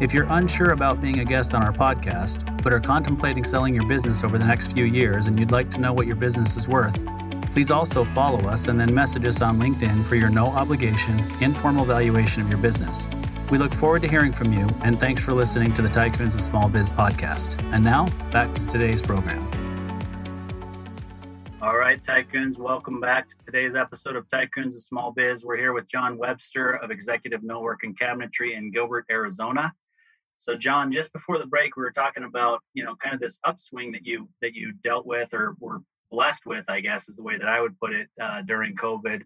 [0.00, 3.86] If you're unsure about being a guest on our podcast, but are contemplating selling your
[3.86, 6.68] business over the next few years and you'd like to know what your business is
[6.68, 7.04] worth,
[7.50, 11.84] please also follow us and then message us on LinkedIn for your no obligation, informal
[11.84, 13.08] valuation of your business.
[13.50, 16.40] We look forward to hearing from you, and thanks for listening to the Tycoons of
[16.40, 17.60] Small Biz podcast.
[17.74, 19.49] And now, back to today's program.
[21.62, 25.44] All right, Tycoons, welcome back to today's episode of Tycoons of Small Biz.
[25.44, 29.70] We're here with John Webster of Executive Millwork and Cabinetry in Gilbert, Arizona.
[30.38, 33.38] So, John, just before the break, we were talking about you know kind of this
[33.44, 37.22] upswing that you that you dealt with or were blessed with, I guess, is the
[37.22, 39.22] way that I would put it uh, during COVID.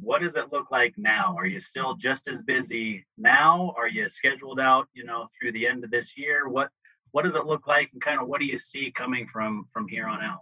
[0.00, 1.36] What does it look like now?
[1.38, 3.72] Are you still just as busy now?
[3.78, 6.48] Are you scheduled out, you know, through the end of this year?
[6.48, 6.70] What
[7.12, 9.86] what does it look like, and kind of what do you see coming from from
[9.86, 10.40] here on out?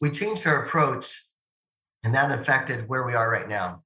[0.00, 1.24] We changed our approach,
[2.04, 3.82] and that affected where we are right now.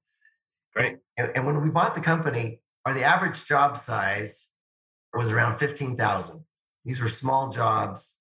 [0.76, 0.98] Right.
[1.16, 4.56] And, and when we bought the company, our the average job size
[5.12, 6.44] was around fifteen thousand.
[6.84, 8.20] These were small jobs,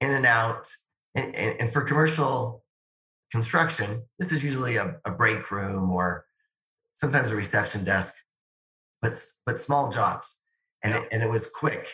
[0.00, 0.68] in and out
[1.14, 2.64] and, and, and for commercial
[3.32, 6.26] construction, this is usually a, a break room or
[6.94, 8.14] sometimes a reception desk,
[9.00, 9.12] but
[9.44, 10.42] but small jobs,
[10.82, 11.88] and it, and it was quick.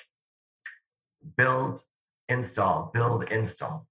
[1.37, 1.81] Build,
[2.29, 3.87] install, build, install.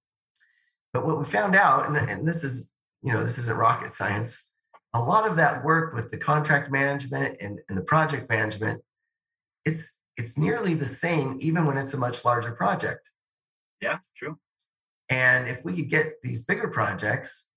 [0.92, 4.52] But what we found out, and, and this is you know this isn't rocket science,
[4.94, 8.82] a lot of that work with the contract management and, and the project management,
[9.64, 13.10] it's it's nearly the same even when it's a much larger project.
[13.80, 14.38] Yeah, true.
[15.08, 17.52] And if we could get these bigger projects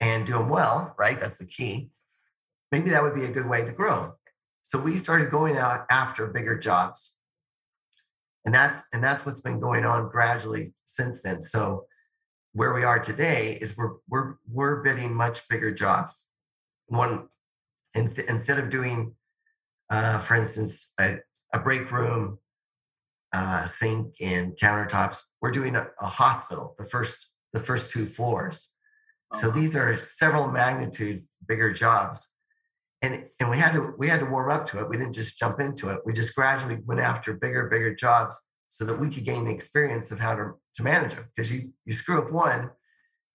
[0.00, 1.18] and do them well, right?
[1.18, 1.90] That's the key.
[2.72, 4.12] Maybe that would be a good way to grow.
[4.62, 7.20] So we started going out after bigger jobs.
[8.44, 11.40] And that's and that's what's been going on gradually since then.
[11.40, 11.86] So
[12.56, 16.32] where we are today is we're we're we're bidding much bigger jobs.
[16.86, 17.28] One
[17.94, 19.14] instead of doing,
[19.90, 21.18] uh, for instance, a,
[21.52, 22.38] a break room
[23.34, 25.22] uh, sink and countertops.
[25.42, 28.78] We're doing a, a, hospital, the first the first two floors.
[29.34, 29.58] So uh-huh.
[29.58, 32.32] these are several magnitude bigger jobs.
[33.02, 34.88] And, and we had to we had to warm up to it.
[34.88, 36.00] We didn't just jump into it.
[36.06, 40.12] We just gradually went after bigger, bigger jobs so that we could gain the experience
[40.12, 41.24] of how to, to manage them.
[41.34, 42.70] Because you you screw up one,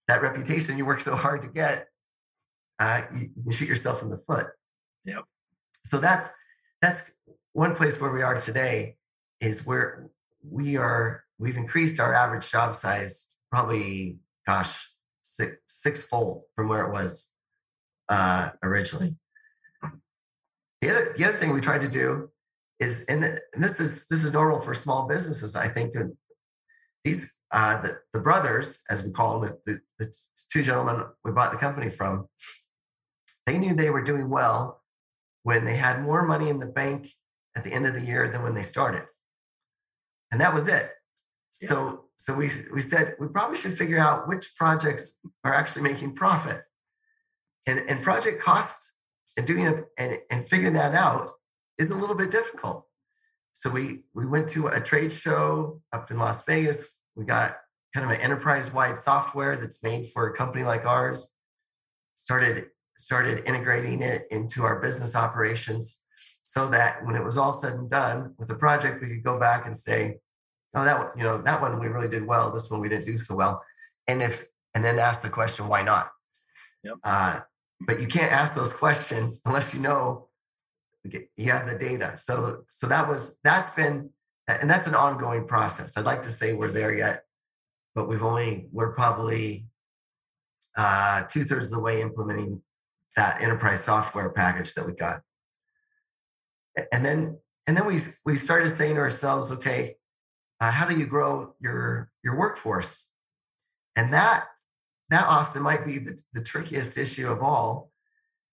[0.08, 1.88] that reputation you work so hard to get,
[2.80, 4.46] uh, you, you shoot yourself in the foot.
[5.04, 5.24] Yep.
[5.84, 6.36] So that's
[6.80, 7.20] that's
[7.54, 8.98] one place where we are today
[9.40, 10.12] is where
[10.48, 14.90] we are we've increased our average job size probably gosh
[15.24, 17.36] six sixfold from where it was
[18.10, 19.18] uh, originally.
[20.82, 22.30] The other, the other thing we tried to do
[22.82, 25.96] is, and, this is this is normal for small businesses, I think.
[25.96, 26.14] and
[27.04, 30.18] These uh, the, the brothers, as we call them, the, the, the
[30.52, 32.28] two gentlemen we bought the company from,
[33.46, 34.82] they knew they were doing well
[35.44, 37.08] when they had more money in the bank
[37.56, 39.04] at the end of the year than when they started
[40.32, 40.90] and that was it.
[41.62, 41.70] Yeah.
[41.70, 46.16] So so we we said we probably should figure out which projects are actually making
[46.16, 46.62] profit,
[47.68, 49.00] and and project costs
[49.38, 51.30] and doing it and, and figuring that out
[51.82, 52.88] is a little bit difficult.
[53.54, 57.02] So we we went to a trade show up in Las Vegas.
[57.16, 57.58] We got
[57.94, 61.34] kind of an enterprise-wide software that's made for a company like ours.
[62.16, 62.68] Started
[62.98, 66.08] started integrating it into our business operations
[66.44, 69.40] so that when it was all said and done with the project, we could go
[69.40, 70.20] back and say,
[70.76, 72.52] oh, that one, you know, that one we really did well.
[72.52, 73.64] This one we didn't do so well.
[74.08, 74.44] And if,
[74.76, 76.12] and then ask the question, why not?
[76.84, 76.96] Yep.
[77.04, 77.40] Uh,
[77.88, 80.28] but you can't ask those questions unless you know
[81.04, 82.16] you have the data.
[82.16, 84.10] So, so that was, that's been,
[84.48, 85.98] and that's an ongoing process.
[85.98, 87.22] I'd like to say we're there yet,
[87.96, 89.68] but we've only, we're probably
[90.78, 92.62] uh, two thirds of the way implementing
[93.16, 95.22] that enterprise software package that we got
[96.92, 97.38] and then
[97.68, 99.96] and then we we started saying to ourselves, okay,
[100.60, 103.12] uh, how do you grow your your workforce?
[103.96, 104.46] And that
[105.10, 107.92] that Austin might be the, the trickiest issue of all,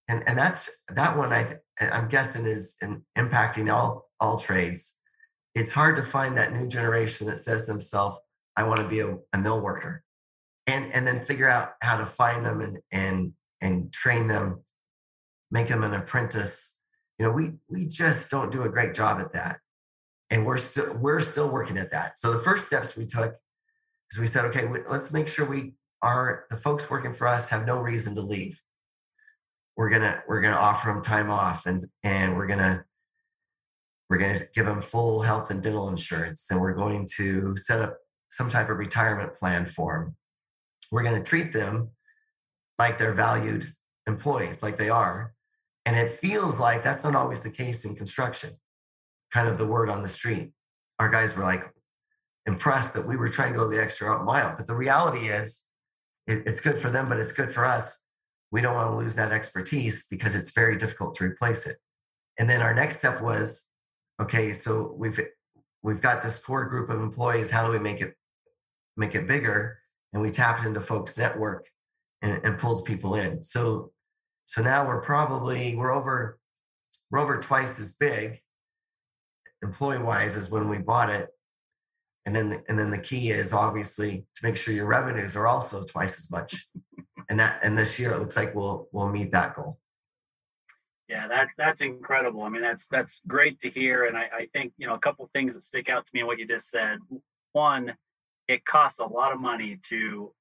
[0.08, 1.44] and and that's that one I
[1.80, 5.00] I'm guessing is in, impacting all all trades.
[5.54, 8.18] It's hard to find that new generation that says to themselves,
[8.56, 10.04] "I want to be a, a mill worker,"
[10.66, 14.62] and and then figure out how to find them and and and train them,
[15.50, 16.82] make them an apprentice.
[17.18, 19.58] You know we we just don't do a great job at that
[20.30, 22.18] and we're still we're still working at that.
[22.18, 23.34] So the first steps we took
[24.12, 27.66] is we said okay let's make sure we are the folks working for us have
[27.66, 28.60] no reason to leave
[29.78, 32.84] we're gonna we're gonna offer them time off and and we're gonna
[34.10, 37.96] we're gonna give them full health and dental insurance and we're going to set up
[38.28, 40.16] some type of retirement plan for them
[40.92, 41.88] we're to treat them
[42.78, 43.64] like they're valued
[44.06, 45.32] employees like they are
[45.88, 48.50] and it feels like that's not always the case in construction,
[49.32, 50.52] kind of the word on the street.
[50.98, 51.62] Our guys were like
[52.44, 54.52] impressed that we were trying to go the extra mile.
[54.54, 55.64] But the reality is,
[56.26, 58.04] it's good for them, but it's good for us.
[58.50, 61.76] We don't want to lose that expertise because it's very difficult to replace it.
[62.38, 63.72] And then our next step was
[64.20, 65.20] okay, so we've
[65.82, 67.50] we've got this core group of employees.
[67.50, 68.14] How do we make it
[68.96, 69.78] make it bigger?
[70.12, 71.66] And we tapped into folks' network
[72.22, 73.42] and, and pulled people in.
[73.42, 73.92] So
[74.46, 76.38] so now we're probably we're over
[77.10, 78.40] we're over twice as big
[79.62, 81.28] employee wise as when we bought it.
[82.26, 85.46] and then the, and then the key is obviously to make sure your revenues are
[85.46, 86.66] also twice as much
[87.28, 89.78] and that and this year it looks like we'll we'll meet that goal.
[91.08, 92.42] Yeah that that's incredible.
[92.42, 94.06] I mean that's that's great to hear.
[94.06, 96.26] And i, I think you know a couple things that stick out to me in
[96.26, 96.98] what you just said.
[97.52, 97.94] One
[98.46, 100.32] it costs a lot of money to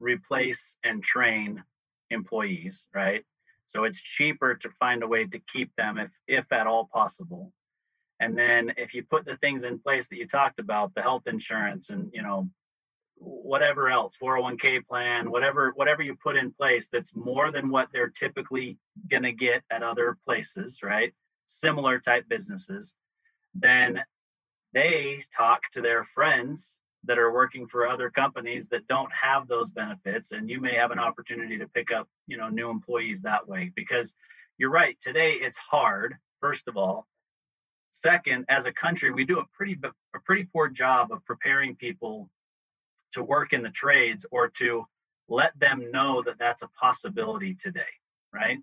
[0.00, 1.62] replace and train
[2.10, 3.24] employees right?
[3.66, 7.52] So it's cheaper to find a way to keep them if if at all possible.
[8.20, 11.26] And then if you put the things in place that you talked about the health
[11.26, 12.48] insurance and you know
[13.20, 18.10] whatever else 401k plan whatever whatever you put in place that's more than what they're
[18.10, 21.12] typically going to get at other places right?
[21.46, 22.94] Similar type businesses.
[23.54, 24.02] Then
[24.74, 29.72] they talk to their friends that are working for other companies that don't have those
[29.72, 33.48] benefits and you may have an opportunity to pick up you know new employees that
[33.48, 33.72] way.
[33.74, 34.14] Because
[34.58, 37.06] you're right today it's hard first of all.
[37.90, 39.78] Second as a country we do a pretty
[40.14, 42.28] a pretty poor job of preparing people
[43.12, 44.84] to work in the trades or to
[45.28, 47.82] let them know that that's a possibility today
[48.32, 48.58] right?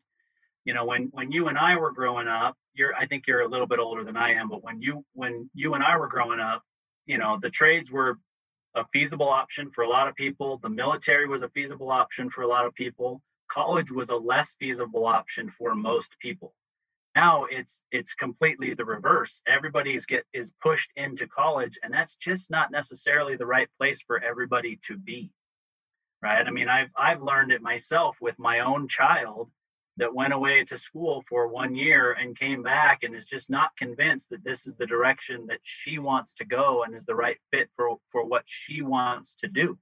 [0.64, 3.48] You know when when you and i were growing up you're i think you're a
[3.48, 6.40] little bit older than i am but when you when you and i were growing
[6.40, 6.64] up
[7.06, 8.18] you know the trades were
[8.76, 10.58] a feasible option for a lot of people.
[10.58, 13.22] The military was a feasible option for a lot of people.
[13.48, 16.54] College was a less feasible option for most people
[17.16, 19.42] now it's it's completely the reverse.
[19.48, 24.22] Everybody's get is pushed into college and that's just not necessarily the right place for
[24.22, 25.32] everybody to be
[26.22, 26.46] right?
[26.48, 29.50] I mean i've i've learned it myself with my own child
[29.98, 33.78] that went away to school for one year and came back and is just not
[33.78, 37.38] convinced that this is the direction that she wants to go and is the right
[37.52, 39.78] fit for for what she wants to do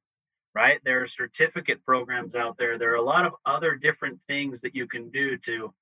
[0.55, 0.79] right?
[0.85, 2.77] There are certificate programs out there.
[2.77, 5.73] There are a lot of other different things that you can do to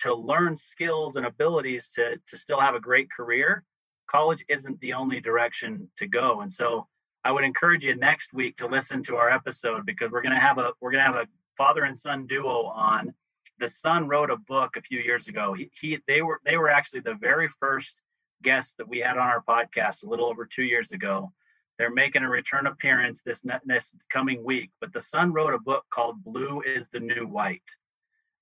[0.00, 3.64] to learn skills and abilities to to still have a great career
[4.06, 6.40] college isn't the only direction to go.
[6.40, 6.86] And so
[7.26, 10.40] i would encourage you next week to listen to our episode because we're going to
[10.40, 13.14] have a we're going to have a father and son duo on.
[13.58, 15.54] The son wrote a book a few years ago.
[15.54, 18.02] He, he they were they were actually the very first
[18.42, 21.32] guests that we had on our podcast a little over two years ago.
[21.78, 25.84] They're making a return appearance this this coming week but the son wrote a book
[25.90, 27.70] called blue is the new white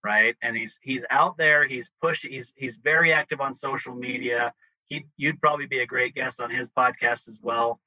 [0.05, 0.37] right?
[0.43, 1.67] And he's he's out there.
[1.67, 2.33] He's pushing.
[2.33, 4.53] He's he's very active on social media.
[4.87, 7.81] He you'd probably be a great guest on his podcast as well.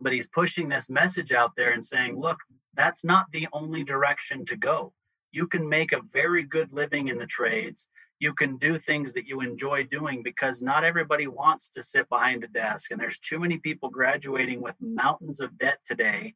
[0.00, 2.38] But he's pushing this message out there and saying, look,
[2.74, 4.92] that's not the only direction to go.
[5.32, 7.88] You can make a very good living in the trades.
[8.18, 12.44] You can do things that you enjoy doing because not everybody wants to sit behind
[12.44, 12.90] a desk.
[12.90, 16.34] And there's too many people graduating with mountains of debt today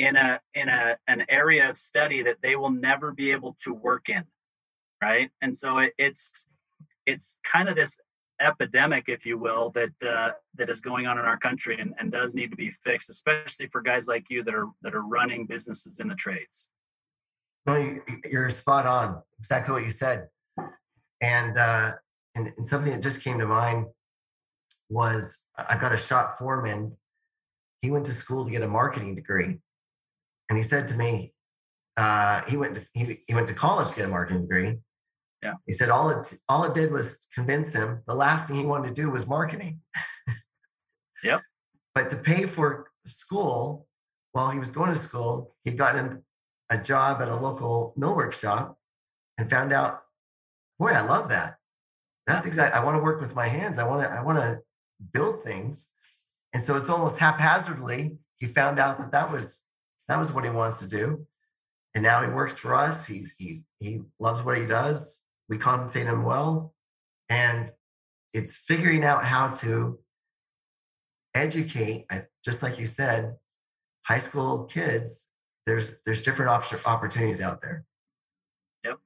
[0.00, 3.72] in a in a an area of study that they will never be able to
[3.72, 4.24] work in
[5.02, 5.30] right?
[5.40, 6.46] And so it, it's
[7.06, 7.98] it's kind of this
[8.40, 12.10] epidemic if you will that uh, that is going on in our country and, and
[12.10, 15.46] does need to be fixed especially for guys like you that are that are running
[15.46, 16.68] businesses in the trades.
[17.66, 17.96] No
[18.30, 19.22] you're spot on.
[19.38, 20.28] Exactly what you said.
[21.20, 21.92] And uh
[22.34, 23.86] and, and something that just came to mind
[24.88, 26.96] was i got a shop foreman.
[27.82, 29.58] He went to school to get a marketing degree
[30.50, 31.32] and he said to me,
[31.96, 34.78] uh, he went to, he, he went to college to get a marketing degree.
[35.42, 35.54] Yeah.
[35.64, 38.94] He said all it all it did was convince him the last thing he wanted
[38.94, 39.80] to do was marketing.
[41.24, 41.40] yep.
[41.94, 43.86] But to pay for school
[44.32, 46.24] while he was going to school, he'd gotten
[46.68, 48.76] a job at a local millwork shop
[49.38, 50.02] and found out,
[50.78, 51.54] boy, I love that.
[52.26, 53.78] That's exactly I want to work with my hands.
[53.78, 54.60] I want to I want to
[55.12, 55.94] build things.
[56.52, 59.69] And so it's almost haphazardly he found out that that was
[60.10, 61.24] that was what he wants to do.
[61.94, 63.06] And now he works for us.
[63.06, 65.26] He's he he loves what he does.
[65.48, 66.74] We compensate him well.
[67.28, 67.70] And
[68.32, 70.00] it's figuring out how to
[71.34, 72.06] educate,
[72.44, 73.36] just like you said,
[74.04, 75.32] high school kids.
[75.64, 77.84] There's there's different op- opportunities out there.
[78.84, 78.98] Yep.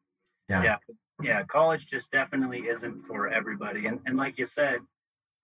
[0.48, 0.62] Yeah.
[0.62, 0.76] Yeah.
[1.22, 1.42] Yeah.
[1.44, 3.86] College just definitely isn't for everybody.
[3.86, 4.78] And and like you said,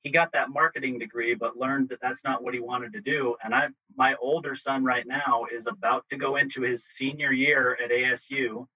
[0.03, 3.37] he got that marketing degree but learned that that's not what he wanted to do.
[3.43, 7.77] And i my older son right now is about to go into his senior year
[7.83, 8.67] at asu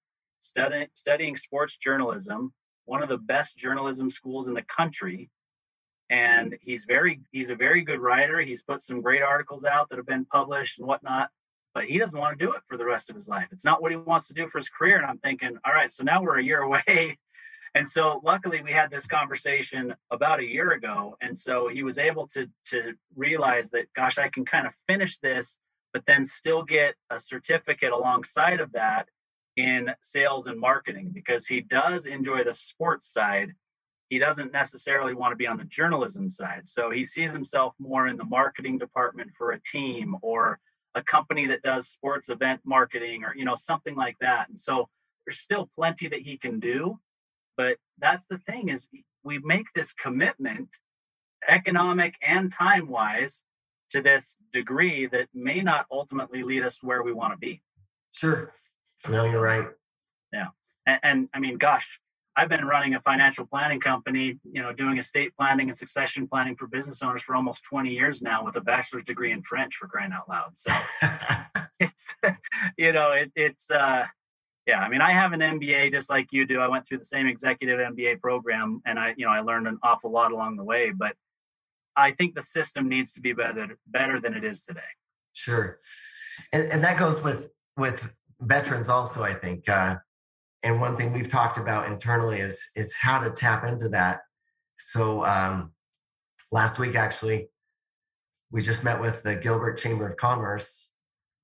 [0.40, 2.52] studying studying sports journalism
[2.86, 5.30] one of the best journalism schools in the country.
[6.10, 8.40] And he's very he's a very good writer.
[8.40, 11.30] He's put some great articles out that have been published and whatnot
[11.74, 13.48] but he doesn't want to do it for the rest of his life.
[13.50, 14.96] It's not what he wants to do for his career.
[14.96, 17.18] And i'm thinking all right so now we're a year away
[17.74, 21.98] and so luckily we had this conversation about a year ago and so he was
[21.98, 25.58] able to to realize that gosh i can kind of finish this
[25.92, 29.08] but then still get a certificate alongside of that
[29.56, 33.54] in sales and marketing because he does enjoy the sports side
[34.14, 36.68] he doesn't necessarily want to be on the journalism side.
[36.68, 40.60] So he sees himself more in the marketing department for a team or
[40.94, 44.48] a company that does sports event marketing or you know something like that.
[44.48, 44.88] And so
[45.26, 46.98] there's still plenty that he can do,
[47.56, 48.88] but that's the thing is
[49.22, 50.68] we make this commitment
[51.48, 53.42] economic and time wise
[53.90, 57.62] to this degree that may not ultimately lead us where we want to be.
[58.12, 58.52] Sure.
[59.10, 59.66] No, you're right.
[60.32, 60.48] Yeah.
[60.86, 62.00] And, and, I mean, gosh,
[62.36, 66.56] I've been running a financial planning company, you know, doing estate planning and succession planning
[66.56, 69.86] for business owners for almost 20 years now with a bachelor's degree in French for
[69.86, 70.56] crying out loud.
[70.56, 70.72] So
[71.80, 72.14] it's,
[72.78, 74.06] you know, it, it's, uh,
[74.66, 76.60] yeah, I mean, I have an MBA just like you do.
[76.60, 79.78] I went through the same executive MBA program and I, you know, I learned an
[79.82, 81.14] awful lot along the way, but
[81.96, 84.80] I think the system needs to be better, better than it is today.
[85.34, 85.78] Sure.
[86.52, 89.96] And, and that goes with, with veterans also, I think, uh,
[90.64, 94.22] and one thing we've talked about internally is is how to tap into that
[94.78, 95.72] so um,
[96.50, 97.48] last week actually
[98.50, 100.93] we just met with the gilbert chamber of commerce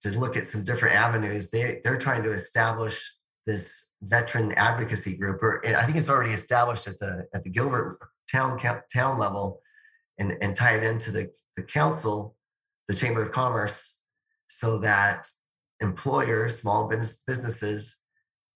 [0.03, 3.15] to look at some different avenues they they're trying to establish
[3.47, 7.99] this veteran advocacy group or i think it's already established at the at the gilbert
[8.31, 8.59] town
[8.93, 9.61] town level
[10.19, 12.37] and and tie it into the the council
[12.89, 14.05] the chamber of commerce
[14.47, 15.27] so that
[15.81, 18.01] employers small business businesses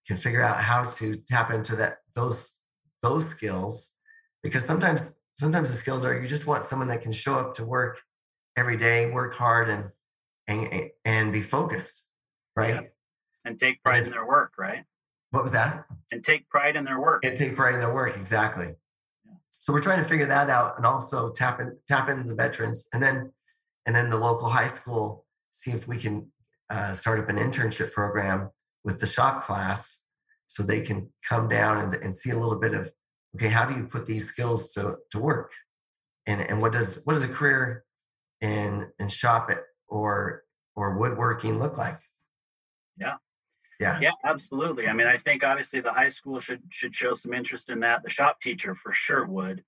[0.07, 2.63] can figure out how to tap into that those
[3.03, 3.99] those skills
[4.43, 7.65] because sometimes sometimes the skills are you just want someone that can show up to
[7.65, 8.01] work
[8.57, 9.91] every day work hard and
[10.49, 12.13] and and be focused
[12.57, 12.75] right?
[12.75, 12.81] Yeah.
[13.45, 14.85] and take pride in their work right?
[15.31, 15.87] What was that?
[16.13, 17.25] And take pride in their work.
[17.25, 18.77] And take pride in their work exactly.
[19.25, 19.33] Yeah.
[19.51, 22.89] so we're trying to figure that out and also tap in tap into the veterans
[22.93, 23.33] and then
[23.87, 26.31] and then the local high school see if we can
[26.71, 28.51] uh, start up an internship program
[28.85, 30.09] with the shop class
[30.47, 32.91] so they can come down and, and see a little bit of
[33.35, 35.53] okay how do you put these skills to, to work?
[36.27, 37.85] And and what does what does a career
[38.41, 39.59] in in shop it
[39.89, 40.45] or
[40.77, 41.95] or woodworking look like.
[42.99, 43.15] Yeah.
[43.81, 43.99] Yeah.
[44.01, 44.89] Yeah absolutely.
[44.89, 48.03] I mean i think obviously the high school should should show some interest in that.
[48.03, 49.63] The shop teacher for sure would.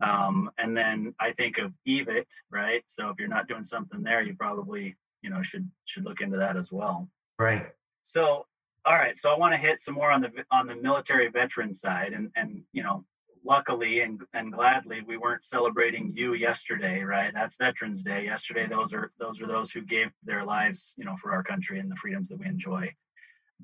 [0.00, 2.82] Um, and then i think of evit right?
[2.86, 6.38] So if you're not doing something there you probably you know should should look into
[6.38, 7.08] that as well.
[7.38, 7.70] Right.
[8.02, 8.46] So
[8.84, 11.72] all right, so I want to hit some more on the on the military veteran
[11.72, 13.04] side, and and you know,
[13.44, 17.32] luckily and and gladly, we weren't celebrating you yesterday, right?
[17.34, 18.24] That's Veterans Day.
[18.24, 21.78] Yesterday, those are those are those who gave their lives, you know, for our country
[21.78, 22.94] and the freedoms that we enjoy.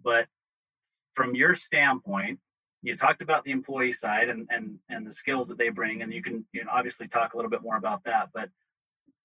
[0.02, 0.26] But
[1.14, 2.38] from your standpoint,
[2.82, 6.12] you talked about the employee side and and and the skills that they bring, and
[6.12, 8.50] you can you know obviously talk a little bit more about that, but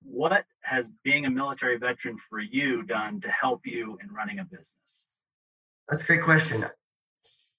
[0.03, 4.43] what has being a military veteran for you done to help you in running a
[4.43, 5.27] business?
[5.87, 6.63] That's a great question.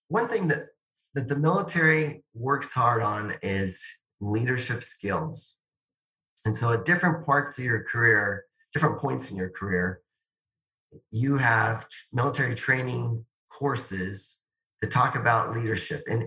[0.09, 0.69] One thing that,
[1.15, 5.61] that the military works hard on is leadership skills.
[6.45, 10.01] And so at different parts of your career, different points in your career,
[11.11, 14.47] you have military training courses
[14.81, 16.01] that talk about leadership.
[16.09, 16.25] And,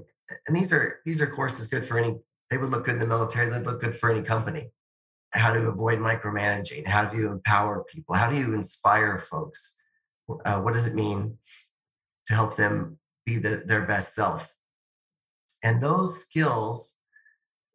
[0.48, 2.16] and these are these are courses good for any,
[2.50, 4.72] they would look good in the military, they'd look good for any company.
[5.34, 9.86] How to avoid micromanaging, how do you empower people, how do you inspire folks?
[10.46, 11.38] Uh, what does it mean
[12.28, 14.56] to help them be the, their best self.
[15.64, 17.00] And those skills,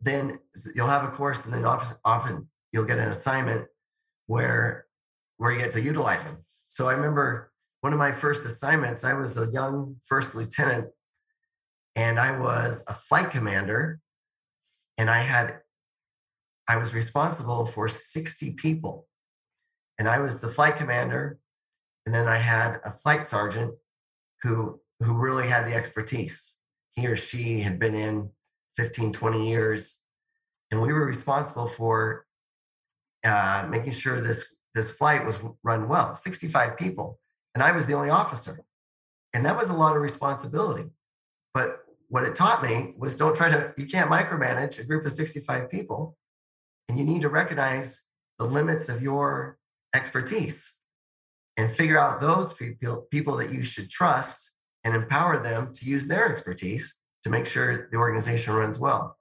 [0.01, 0.39] then
[0.75, 3.67] you'll have a course, and then often, often you'll get an assignment
[4.27, 4.87] where
[5.39, 6.41] where you get to utilize them.
[6.47, 9.03] So I remember one of my first assignments.
[9.03, 10.89] I was a young first lieutenant,
[11.97, 14.01] and I was a flight commander,
[14.97, 15.63] and I had
[16.69, 19.07] I was responsible for 60 people.
[19.99, 21.39] And I was the flight commander.
[22.07, 23.75] And then I had a flight sergeant
[24.43, 26.62] who who really had the expertise.
[26.95, 28.31] He or she had been in
[28.77, 30.05] 15, 20 years,
[30.71, 32.27] and we were responsible for
[33.25, 36.15] uh, making sure this this flight was run well.
[36.15, 37.21] 65 people,
[37.55, 38.63] and I was the only officer,
[39.35, 40.91] and that was a lot of responsibility.
[41.55, 45.13] But what it taught me was don't try to you can't micromanage a group of
[45.13, 46.17] 65 people,
[46.89, 49.59] and you need to recognize the limits of your
[49.95, 50.87] expertise
[51.57, 54.52] and figure out those people, people that you should trust
[54.85, 59.17] and empower them to use their expertise to make sure the organization runs well.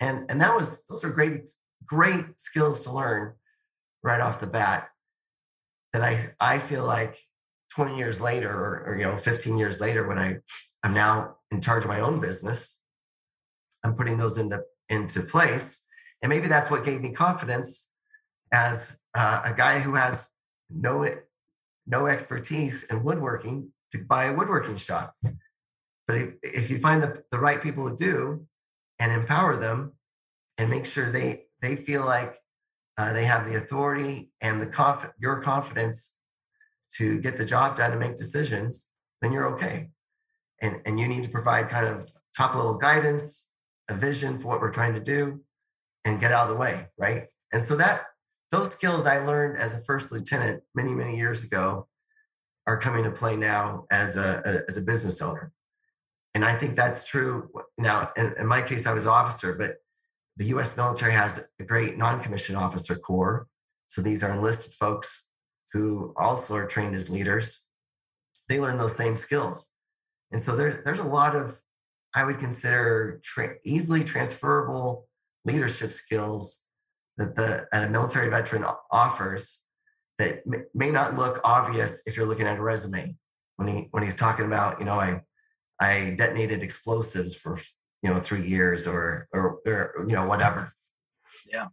[0.00, 1.50] And, and that was those are great,
[1.86, 3.34] great skills to learn
[4.02, 4.88] right off the bat
[5.92, 7.16] that I, I feel like
[7.74, 10.36] 20 years later or, or you know 15 years later when I
[10.82, 12.84] I'm now in charge of my own business,
[13.82, 15.86] I'm putting those into into place.
[16.22, 17.92] And maybe that's what gave me confidence
[18.52, 20.34] as uh, a guy who has
[20.70, 21.06] no
[21.86, 25.14] no expertise in woodworking to buy a woodworking shop.
[26.06, 28.46] But if, if you find the, the right people who do,
[28.98, 29.92] and empower them
[30.58, 32.36] and make sure they they feel like
[32.98, 36.22] uh, they have the authority and the conf- your confidence
[36.96, 39.90] to get the job done and make decisions, then you're okay.
[40.62, 43.52] And, and you need to provide kind of top level guidance,
[43.88, 45.40] a vision for what we're trying to do,
[46.04, 47.22] and get out of the way, right?
[47.52, 48.02] And so that
[48.52, 51.88] those skills I learned as a first lieutenant many, many years ago
[52.66, 55.52] are coming to play now as a, a as a business owner.
[56.34, 57.48] And I think that's true.
[57.78, 59.76] Now, in, in my case, I was officer, but
[60.36, 63.46] the US military has a great non commissioned officer corps.
[63.88, 65.30] So these are enlisted folks
[65.72, 67.68] who also are trained as leaders.
[68.48, 69.70] They learn those same skills.
[70.32, 71.60] And so there's, there's a lot of,
[72.14, 75.06] I would consider tra- easily transferable
[75.44, 76.68] leadership skills
[77.16, 79.68] that the that a military veteran offers
[80.18, 83.16] that may not look obvious if you're looking at a resume
[83.56, 85.22] when he when he's talking about you know I
[85.80, 87.58] I detonated explosives for
[88.02, 90.70] you know three years or or, or you know whatever.
[91.50, 91.68] Yeah.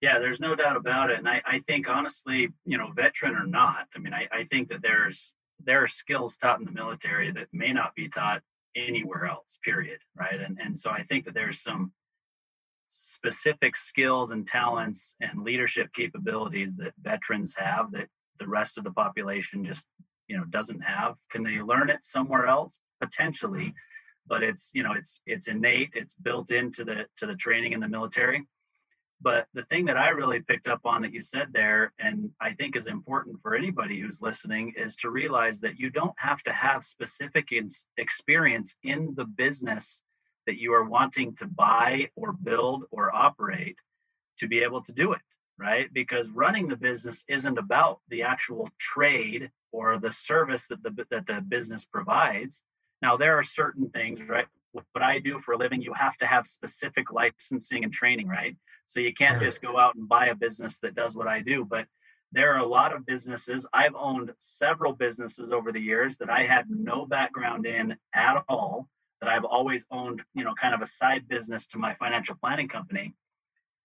[0.00, 1.18] Yeah there's no doubt about it.
[1.18, 4.68] And I, I think honestly you know veteran or not i mean I, I think
[4.68, 5.34] that there's
[5.64, 8.42] there are skills taught in the military that may not be taught
[8.76, 10.40] anywhere else period right?
[10.40, 11.92] And and so i think that there's some
[12.88, 18.08] specific skills and talents and leadership capabilities that veterans have that
[18.38, 19.86] the rest of the population just
[20.26, 21.14] you know doesn't have.
[21.30, 22.78] Can they learn it somewhere else?
[23.00, 23.74] Potentially
[24.28, 27.80] but it's you know it's it's innate it's built into the to the training in
[27.80, 28.46] the military.
[29.20, 32.52] But the thing that i really picked up on that you said there and i
[32.52, 36.52] think is important for anybody who's listening is to realize that you don't have to
[36.52, 37.48] have specific
[37.96, 40.04] experience in the business
[40.48, 43.78] that you are wanting to buy or build or operate
[44.38, 45.20] to be able to do it
[45.58, 51.06] right because running the business isn't about the actual trade or the service that the
[51.10, 52.64] that the business provides
[53.00, 54.46] now, there are certain things, right?
[54.72, 58.56] What I do for a living, you have to have specific licensing and training, right?
[58.86, 61.64] So you can't just go out and buy a business that does what I do.
[61.64, 61.86] But
[62.32, 63.66] there are a lot of businesses.
[63.72, 68.88] I've owned several businesses over the years that I had no background in at all,
[69.20, 72.68] that I've always owned, you know, kind of a side business to my financial planning
[72.68, 73.14] company.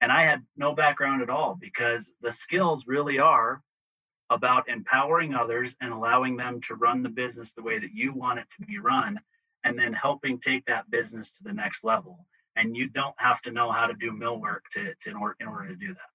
[0.01, 3.61] And I had no background at all because the skills really are
[4.29, 8.39] about empowering others and allowing them to run the business the way that you want
[8.39, 9.19] it to be run
[9.63, 12.25] and then helping take that business to the next level.
[12.55, 15.35] And you don't have to know how to do mill work to, to in, order,
[15.39, 16.09] in order to do that.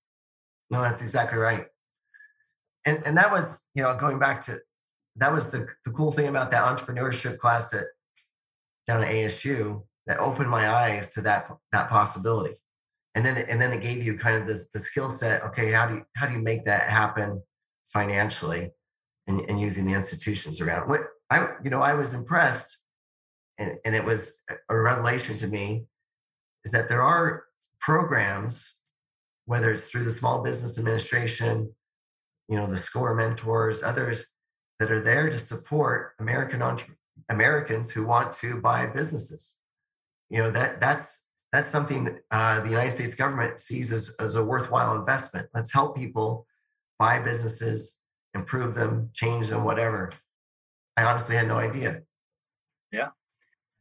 [0.71, 1.67] No that's exactly right.
[2.85, 4.57] And and that was you know going back to
[5.17, 7.85] that was the, the cool thing about that entrepreneurship class at
[8.89, 12.55] down at asu that opened my eyes to that that possibility
[13.15, 15.87] and then and then it gave you kind of this the skill set okay how
[15.87, 17.41] do you how do you make that happen
[17.93, 18.73] financially
[19.29, 20.89] and, and using the institutions around.
[20.89, 22.87] What I, you know, I was impressed,
[23.59, 25.87] and, and it was a revelation to me,
[26.65, 27.45] is that there are
[27.81, 28.83] programs,
[29.45, 31.73] whether it's through the Small Business Administration,
[32.49, 34.35] you know, the SCORE mentors, others
[34.81, 36.95] that are there to support American entre-
[37.29, 39.63] Americans who want to buy businesses.
[40.31, 44.45] You know that that's that's something uh, the United States government sees as, as a
[44.45, 45.49] worthwhile investment.
[45.55, 46.47] Let's help people
[46.99, 48.05] buy businesses,
[48.35, 50.11] improve them, change them, whatever.
[50.97, 52.03] I honestly had no idea.
[52.93, 53.11] Yeah.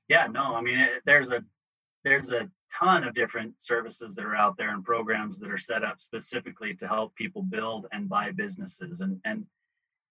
[0.08, 1.44] Yeah, no, I mean, it, there's a
[2.06, 5.84] there's a ton of different services that are out there and programs that are set
[5.84, 9.46] up specifically to help people build and buy businesses and and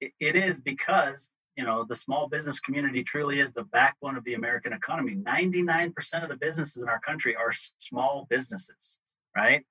[0.00, 4.24] it, it is because you know the small business community truly is the backbone of
[4.24, 5.14] the american economy.
[5.14, 9.00] 99% of the businesses in our country are small businesses
[9.36, 9.64] right?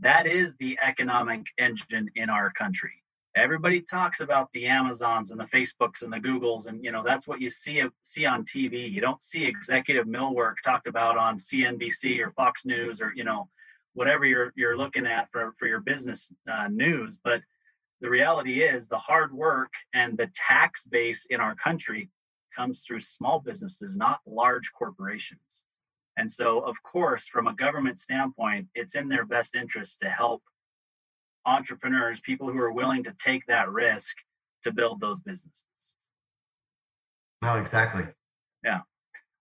[0.00, 2.92] That is the economic engine in our country.
[3.36, 7.26] Everybody talks about the amazons and the facebooks and the googles and you know that's
[7.26, 12.20] what you see see on tv you don't see executive millwork talked about on cnbc
[12.20, 13.48] or fox news or you know
[13.94, 17.40] whatever you're you're looking at for for your business uh, news but
[18.02, 22.10] the reality is the hard work and the tax base in our country
[22.54, 25.82] comes through small businesses not large corporations
[26.16, 30.42] and so, of course, from a government standpoint, it's in their best interest to help
[31.46, 34.16] entrepreneurs, people who are willing to take that risk
[34.62, 35.64] to build those businesses.
[37.42, 38.04] No, exactly.
[38.62, 38.80] Yeah.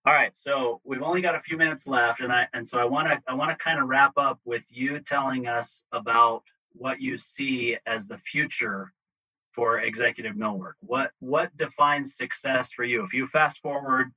[0.05, 0.35] All right.
[0.35, 3.21] So we've only got a few minutes left, and I and so I want to
[3.27, 6.43] I want to kind of wrap up with you telling us about
[6.73, 8.91] what you see as the future
[9.51, 10.73] for executive millwork.
[10.79, 13.03] What what defines success for you?
[13.03, 14.11] If you fast forward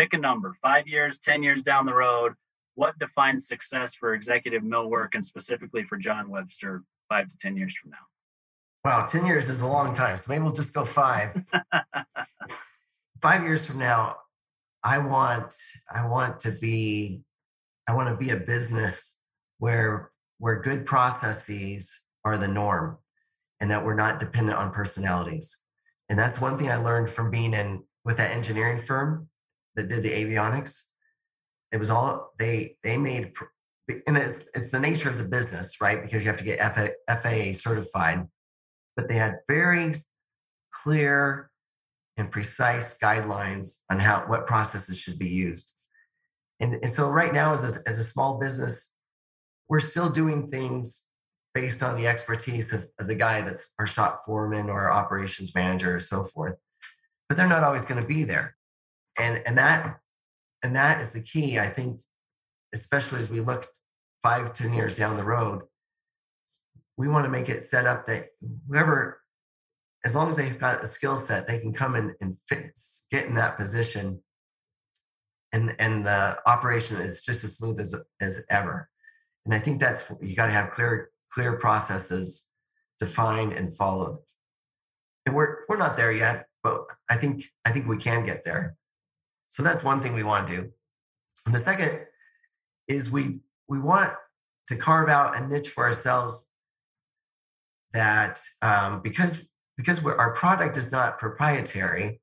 [0.00, 2.32] pick a number five years, 10 years down the road.
[2.74, 7.76] What defines success for executive millwork and specifically for John Webster five to 10 years
[7.76, 7.98] from now?
[8.82, 10.16] Wow, 10 years is a long time.
[10.16, 11.44] So maybe we'll just go five.
[13.20, 14.14] five years from now,
[14.82, 15.54] I want
[15.94, 17.22] I want to be
[17.86, 19.20] I want to be a business
[19.58, 20.09] where
[20.40, 22.98] where good processes are the norm
[23.60, 25.66] and that we're not dependent on personalities.
[26.08, 29.28] And that's one thing I learned from being in with that engineering firm
[29.76, 30.88] that did the avionics.
[31.72, 33.32] It was all they they made
[34.06, 36.02] and it's it's the nature of the business, right?
[36.02, 38.26] Because you have to get FAA certified.
[38.96, 39.92] But they had very
[40.72, 41.50] clear
[42.16, 45.88] and precise guidelines on how what processes should be used.
[46.60, 48.96] And, and so right now, as a, as a small business,
[49.70, 51.06] we're still doing things
[51.54, 55.54] based on the expertise of, of the guy that's our shop foreman or our operations
[55.54, 56.56] manager or so forth.
[57.28, 58.56] But they're not always going to be there.
[59.18, 60.00] And and that
[60.62, 62.00] and that is the key, I think,
[62.74, 63.64] especially as we look
[64.22, 65.62] five, ten years down the road,
[66.96, 68.24] we want to make it set up that
[68.68, 69.20] whoever
[70.04, 72.78] as long as they've got a skill set, they can come in and fit,
[73.10, 74.22] get in that position,
[75.52, 78.88] and and the operation is just as smooth as as ever.
[79.44, 82.52] And I think that's you got to have clear clear processes
[82.98, 84.18] defined and followed.
[85.26, 88.76] And we're we're not there yet, but I think I think we can get there.
[89.48, 90.72] So that's one thing we want to do.
[91.46, 92.06] And the second
[92.88, 94.10] is we we want
[94.68, 96.52] to carve out a niche for ourselves
[97.92, 102.20] that um, because because our product is not proprietary,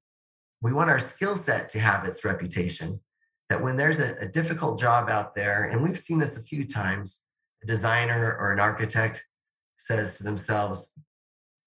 [0.61, 3.01] we want our skill set to have its reputation.
[3.49, 6.65] That when there's a, a difficult job out there, and we've seen this a few
[6.65, 7.27] times,
[7.63, 9.25] a designer or an architect
[9.77, 10.93] says to themselves,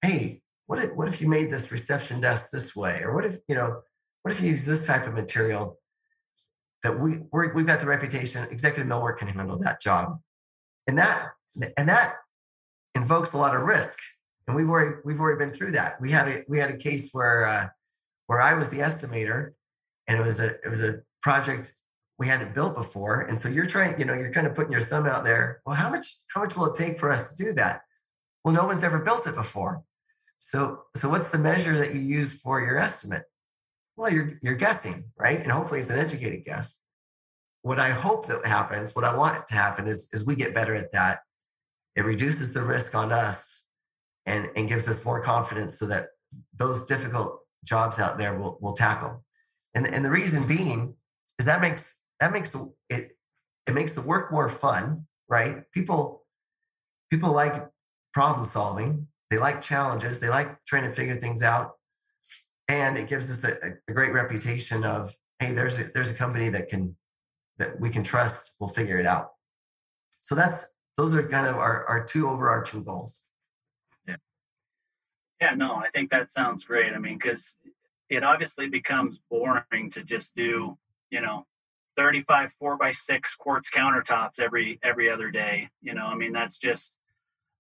[0.03, 3.39] "Hey, what if what if you made this reception desk this way, or what if
[3.49, 3.81] you know,
[4.23, 5.79] what if you use this type of material?"
[6.83, 10.21] That we we have got the reputation, executive millwork can handle that job,
[10.87, 11.29] and that
[11.77, 12.15] and that
[12.95, 13.99] invokes a lot of risk
[14.51, 16.01] and we've already we've already been through that.
[16.01, 17.67] We had a we had a case where uh,
[18.27, 19.53] where I was the estimator,
[20.09, 21.73] and it was a it was a project
[22.19, 24.83] we hadn't built before, and so you're trying you know you're kind of putting your
[24.83, 25.63] thumb out there.
[25.65, 27.83] Well, how much how much will it take for us to do that?
[28.45, 29.83] Well, no one's ever built it before.
[30.39, 33.25] So so what's the measure that you use for your estimate?
[33.97, 35.41] Well, you're you're guessing, right?
[35.41, 36.85] And hopefully it's an educated guess.
[37.63, 40.55] What I hope that happens, what I want it to happen is, is we get
[40.55, 41.19] better at that.
[41.95, 43.69] It reduces the risk on us
[44.25, 46.05] and, and gives us more confidence so that
[46.55, 49.23] those difficult jobs out there will, will tackle.
[49.75, 50.97] And, and the reason being
[51.41, 52.55] is that makes that makes
[52.91, 53.13] it
[53.67, 55.63] it makes the work more fun, right?
[55.73, 56.23] People
[57.11, 57.67] people like
[58.13, 61.73] problem solving, they like challenges, they like trying to figure things out.
[62.69, 66.51] And it gives us a, a great reputation of, hey, there's a there's a company
[66.51, 66.95] that can
[67.57, 69.31] that we can trust, we'll figure it out.
[70.21, 73.33] So that's those are kind of our, our two overarching goals.
[74.07, 74.17] Yeah.
[75.41, 76.93] Yeah, no, I think that sounds great.
[76.93, 77.57] I mean, because
[78.11, 80.77] it obviously becomes boring to just do,
[81.11, 81.47] you know,
[81.97, 85.69] 35 four by six quartz countertops every every other day.
[85.83, 86.97] You know, I mean, that's just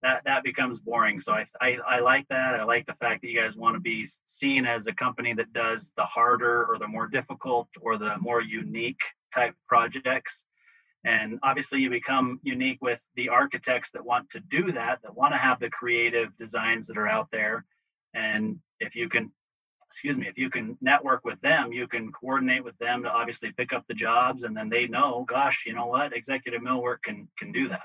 [0.03, 1.21] that that becomes boring.
[1.21, 2.59] So I, I I like that.
[2.59, 5.53] I like the fact that you guys want to be seen as a company that
[5.53, 9.03] does the harder or the more difficult or the more unique
[9.35, 10.47] type projects.
[11.05, 15.33] And obviously, you become unique with the architects that want to do that, that want
[15.33, 17.65] to have the creative designs that are out there.
[18.13, 19.33] And if you can,
[19.91, 23.51] excuse me, if you can network with them, you can coordinate with them to obviously
[23.51, 27.29] pick up the jobs, and then they know, gosh, you know what, executive millwork can
[27.37, 27.83] can do that.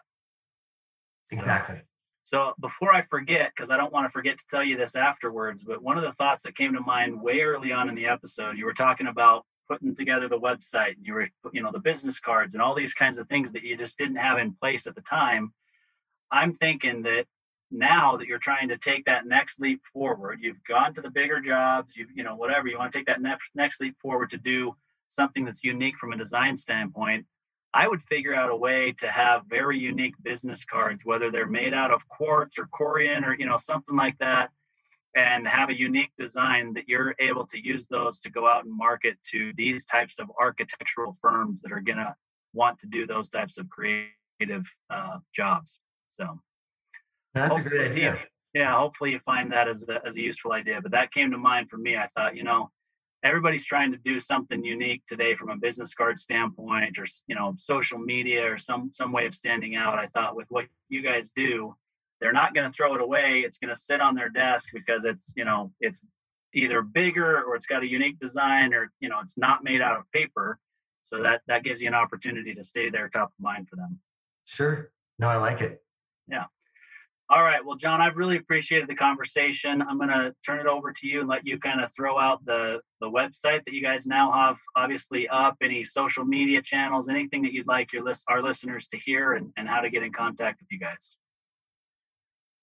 [1.32, 1.78] Exactly.
[2.22, 5.64] So before I forget, because I don't want to forget to tell you this afterwards,
[5.64, 8.58] but one of the thoughts that came to mind way early on in the episode,
[8.58, 12.20] you were talking about putting together the website and you were you know the business
[12.20, 14.96] cards and all these kinds of things that you just didn't have in place at
[14.96, 15.52] the time
[16.32, 17.26] i'm thinking that
[17.78, 21.40] now that you're trying to take that next leap forward you've gone to the bigger
[21.40, 24.38] jobs you've you know whatever you want to take that next next leap forward to
[24.38, 24.76] do
[25.08, 27.26] something that's unique from a design standpoint
[27.74, 31.74] i would figure out a way to have very unique business cards whether they're made
[31.74, 34.50] out of quartz or corian or you know something like that
[35.16, 38.78] and have a unique design that you're able to use those to go out and
[38.78, 42.14] market to these types of architectural firms that are going to
[42.54, 45.80] want to do those types of creative uh, jobs.
[46.10, 46.42] So
[47.36, 48.18] that's a good idea.
[48.54, 50.82] Yeah, hopefully you find that as a, as a useful idea.
[50.82, 51.98] But that came to mind for me.
[51.98, 52.72] I thought, you know,
[53.22, 57.54] everybody's trying to do something unique today from a business card standpoint or you know
[57.58, 61.32] social media or some some way of standing out i thought with what you guys
[61.32, 61.76] do
[62.22, 63.42] they're not going to throw it away.
[63.42, 66.02] It's going to sit on their desk because it's, you know, it's
[66.54, 69.98] either bigger or it's got a unique design or, you know, it's not made out
[69.98, 70.58] of paper.
[71.04, 74.00] So that that gives you an opportunity to stay there top of mind for them.
[74.48, 74.90] Sure.
[75.20, 75.84] No, I like it.
[76.28, 76.46] Yeah.
[77.28, 77.66] All right.
[77.66, 79.82] Well, John, I've really appreciated the conversation.
[79.82, 82.46] I'm going to turn it over to you and let you kind of throw out
[82.46, 87.42] the the website that you guys now have obviously up, any social media channels, anything
[87.42, 90.12] that you'd like your list our listeners to hear and, and how to get in
[90.12, 91.18] contact with you guys.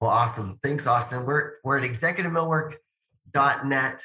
[0.00, 0.56] Well, awesome.
[0.62, 1.26] Thanks, Austin.
[1.26, 4.04] We're we're at executivemillwork.net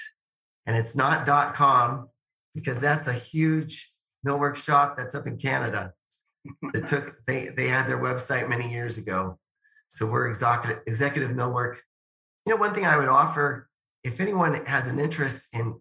[0.65, 2.09] and it's not .com
[2.55, 3.91] because that's a huge
[4.25, 5.93] millwork shop that's up in Canada.
[6.73, 9.37] that took they they had their website many years ago
[9.89, 11.77] so we're executive, executive millwork.
[12.45, 13.69] You know, one thing I would offer,
[14.03, 15.79] if anyone has an interest in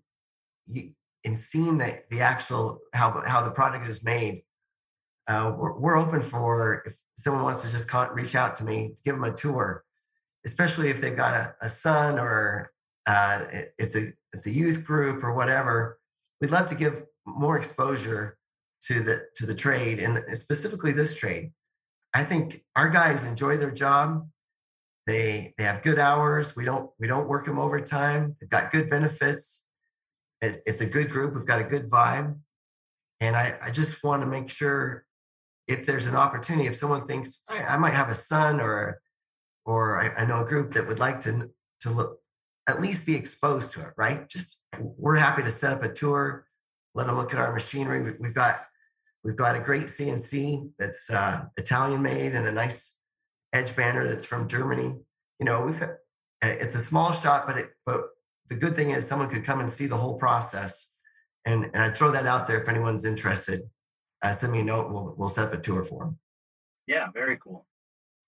[1.25, 4.43] in seeing the, the actual how how the product is made,
[5.29, 8.95] uh, we're, we're, open for if someone wants to just call, reach out to me,
[9.05, 9.85] give them a tour,
[10.45, 12.71] especially if they've got a, a son or
[13.07, 13.41] uh,
[13.79, 15.99] it's a it's a youth group or whatever.
[16.41, 18.39] We'd love to give more exposure
[18.83, 21.53] to the to the trade and specifically this trade
[22.17, 24.27] I think our guys enjoy their job.
[25.07, 26.57] They they have good hours.
[26.57, 28.37] We don't we don't work them overtime.
[28.41, 29.69] They've got good benefits.
[30.41, 31.35] It's a good group.
[31.35, 32.39] We've got a good vibe,
[33.21, 35.05] and I I just want to make sure
[35.69, 39.03] if there's an opportunity, if someone thinks I, I might have a son or
[39.67, 41.51] or I, I, know a group that would like to
[41.81, 42.21] to look
[42.67, 44.27] at least be exposed to it, right?
[44.27, 46.47] Just we're happy to set up a tour,
[46.95, 48.01] let them look at our machinery.
[48.03, 48.55] We, we've got
[49.27, 53.03] We've got a great CNC that's uh, Italian made and a nice
[53.53, 54.95] edge bander that's from Germany.
[55.41, 55.83] You know, we've
[56.43, 58.03] it's a small shop, but it, but
[58.49, 60.97] the good thing is someone could come and see the whole process.
[61.45, 63.63] And, and I throw that out there if anyone's interested.
[64.23, 64.93] Uh, send me a note.
[64.93, 66.19] We'll we'll set up a tour for them.
[66.87, 67.67] Yeah, very cool.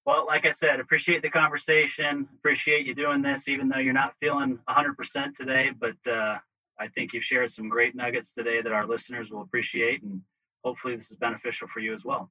[0.04, 2.26] Well, like I said, appreciate the conversation.
[2.38, 5.70] Appreciate you doing this, even though you're not feeling 100% today.
[5.78, 6.38] But uh,
[6.80, 10.02] I think you've shared some great nuggets today that our listeners will appreciate.
[10.02, 10.22] And
[10.68, 12.30] hopefully this is beneficial for you as well.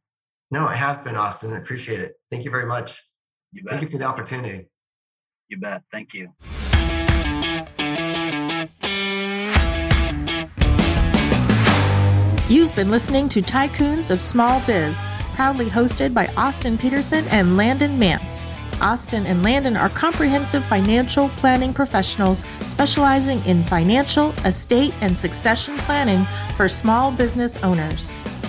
[0.51, 1.53] No, it has been, Austin.
[1.53, 2.11] I appreciate it.
[2.29, 3.01] Thank you very much.
[3.51, 3.71] You bet.
[3.71, 4.69] Thank you for the opportunity.
[5.47, 5.81] You bet.
[5.91, 6.29] Thank you.
[12.47, 14.95] You've been listening to Tycoons of Small Biz,
[15.33, 18.43] proudly hosted by Austin Peterson and Landon Mance.
[18.79, 26.23] Austin and Landon are comprehensive financial planning professionals specializing in financial, estate, and succession planning
[26.55, 28.13] for small business owners.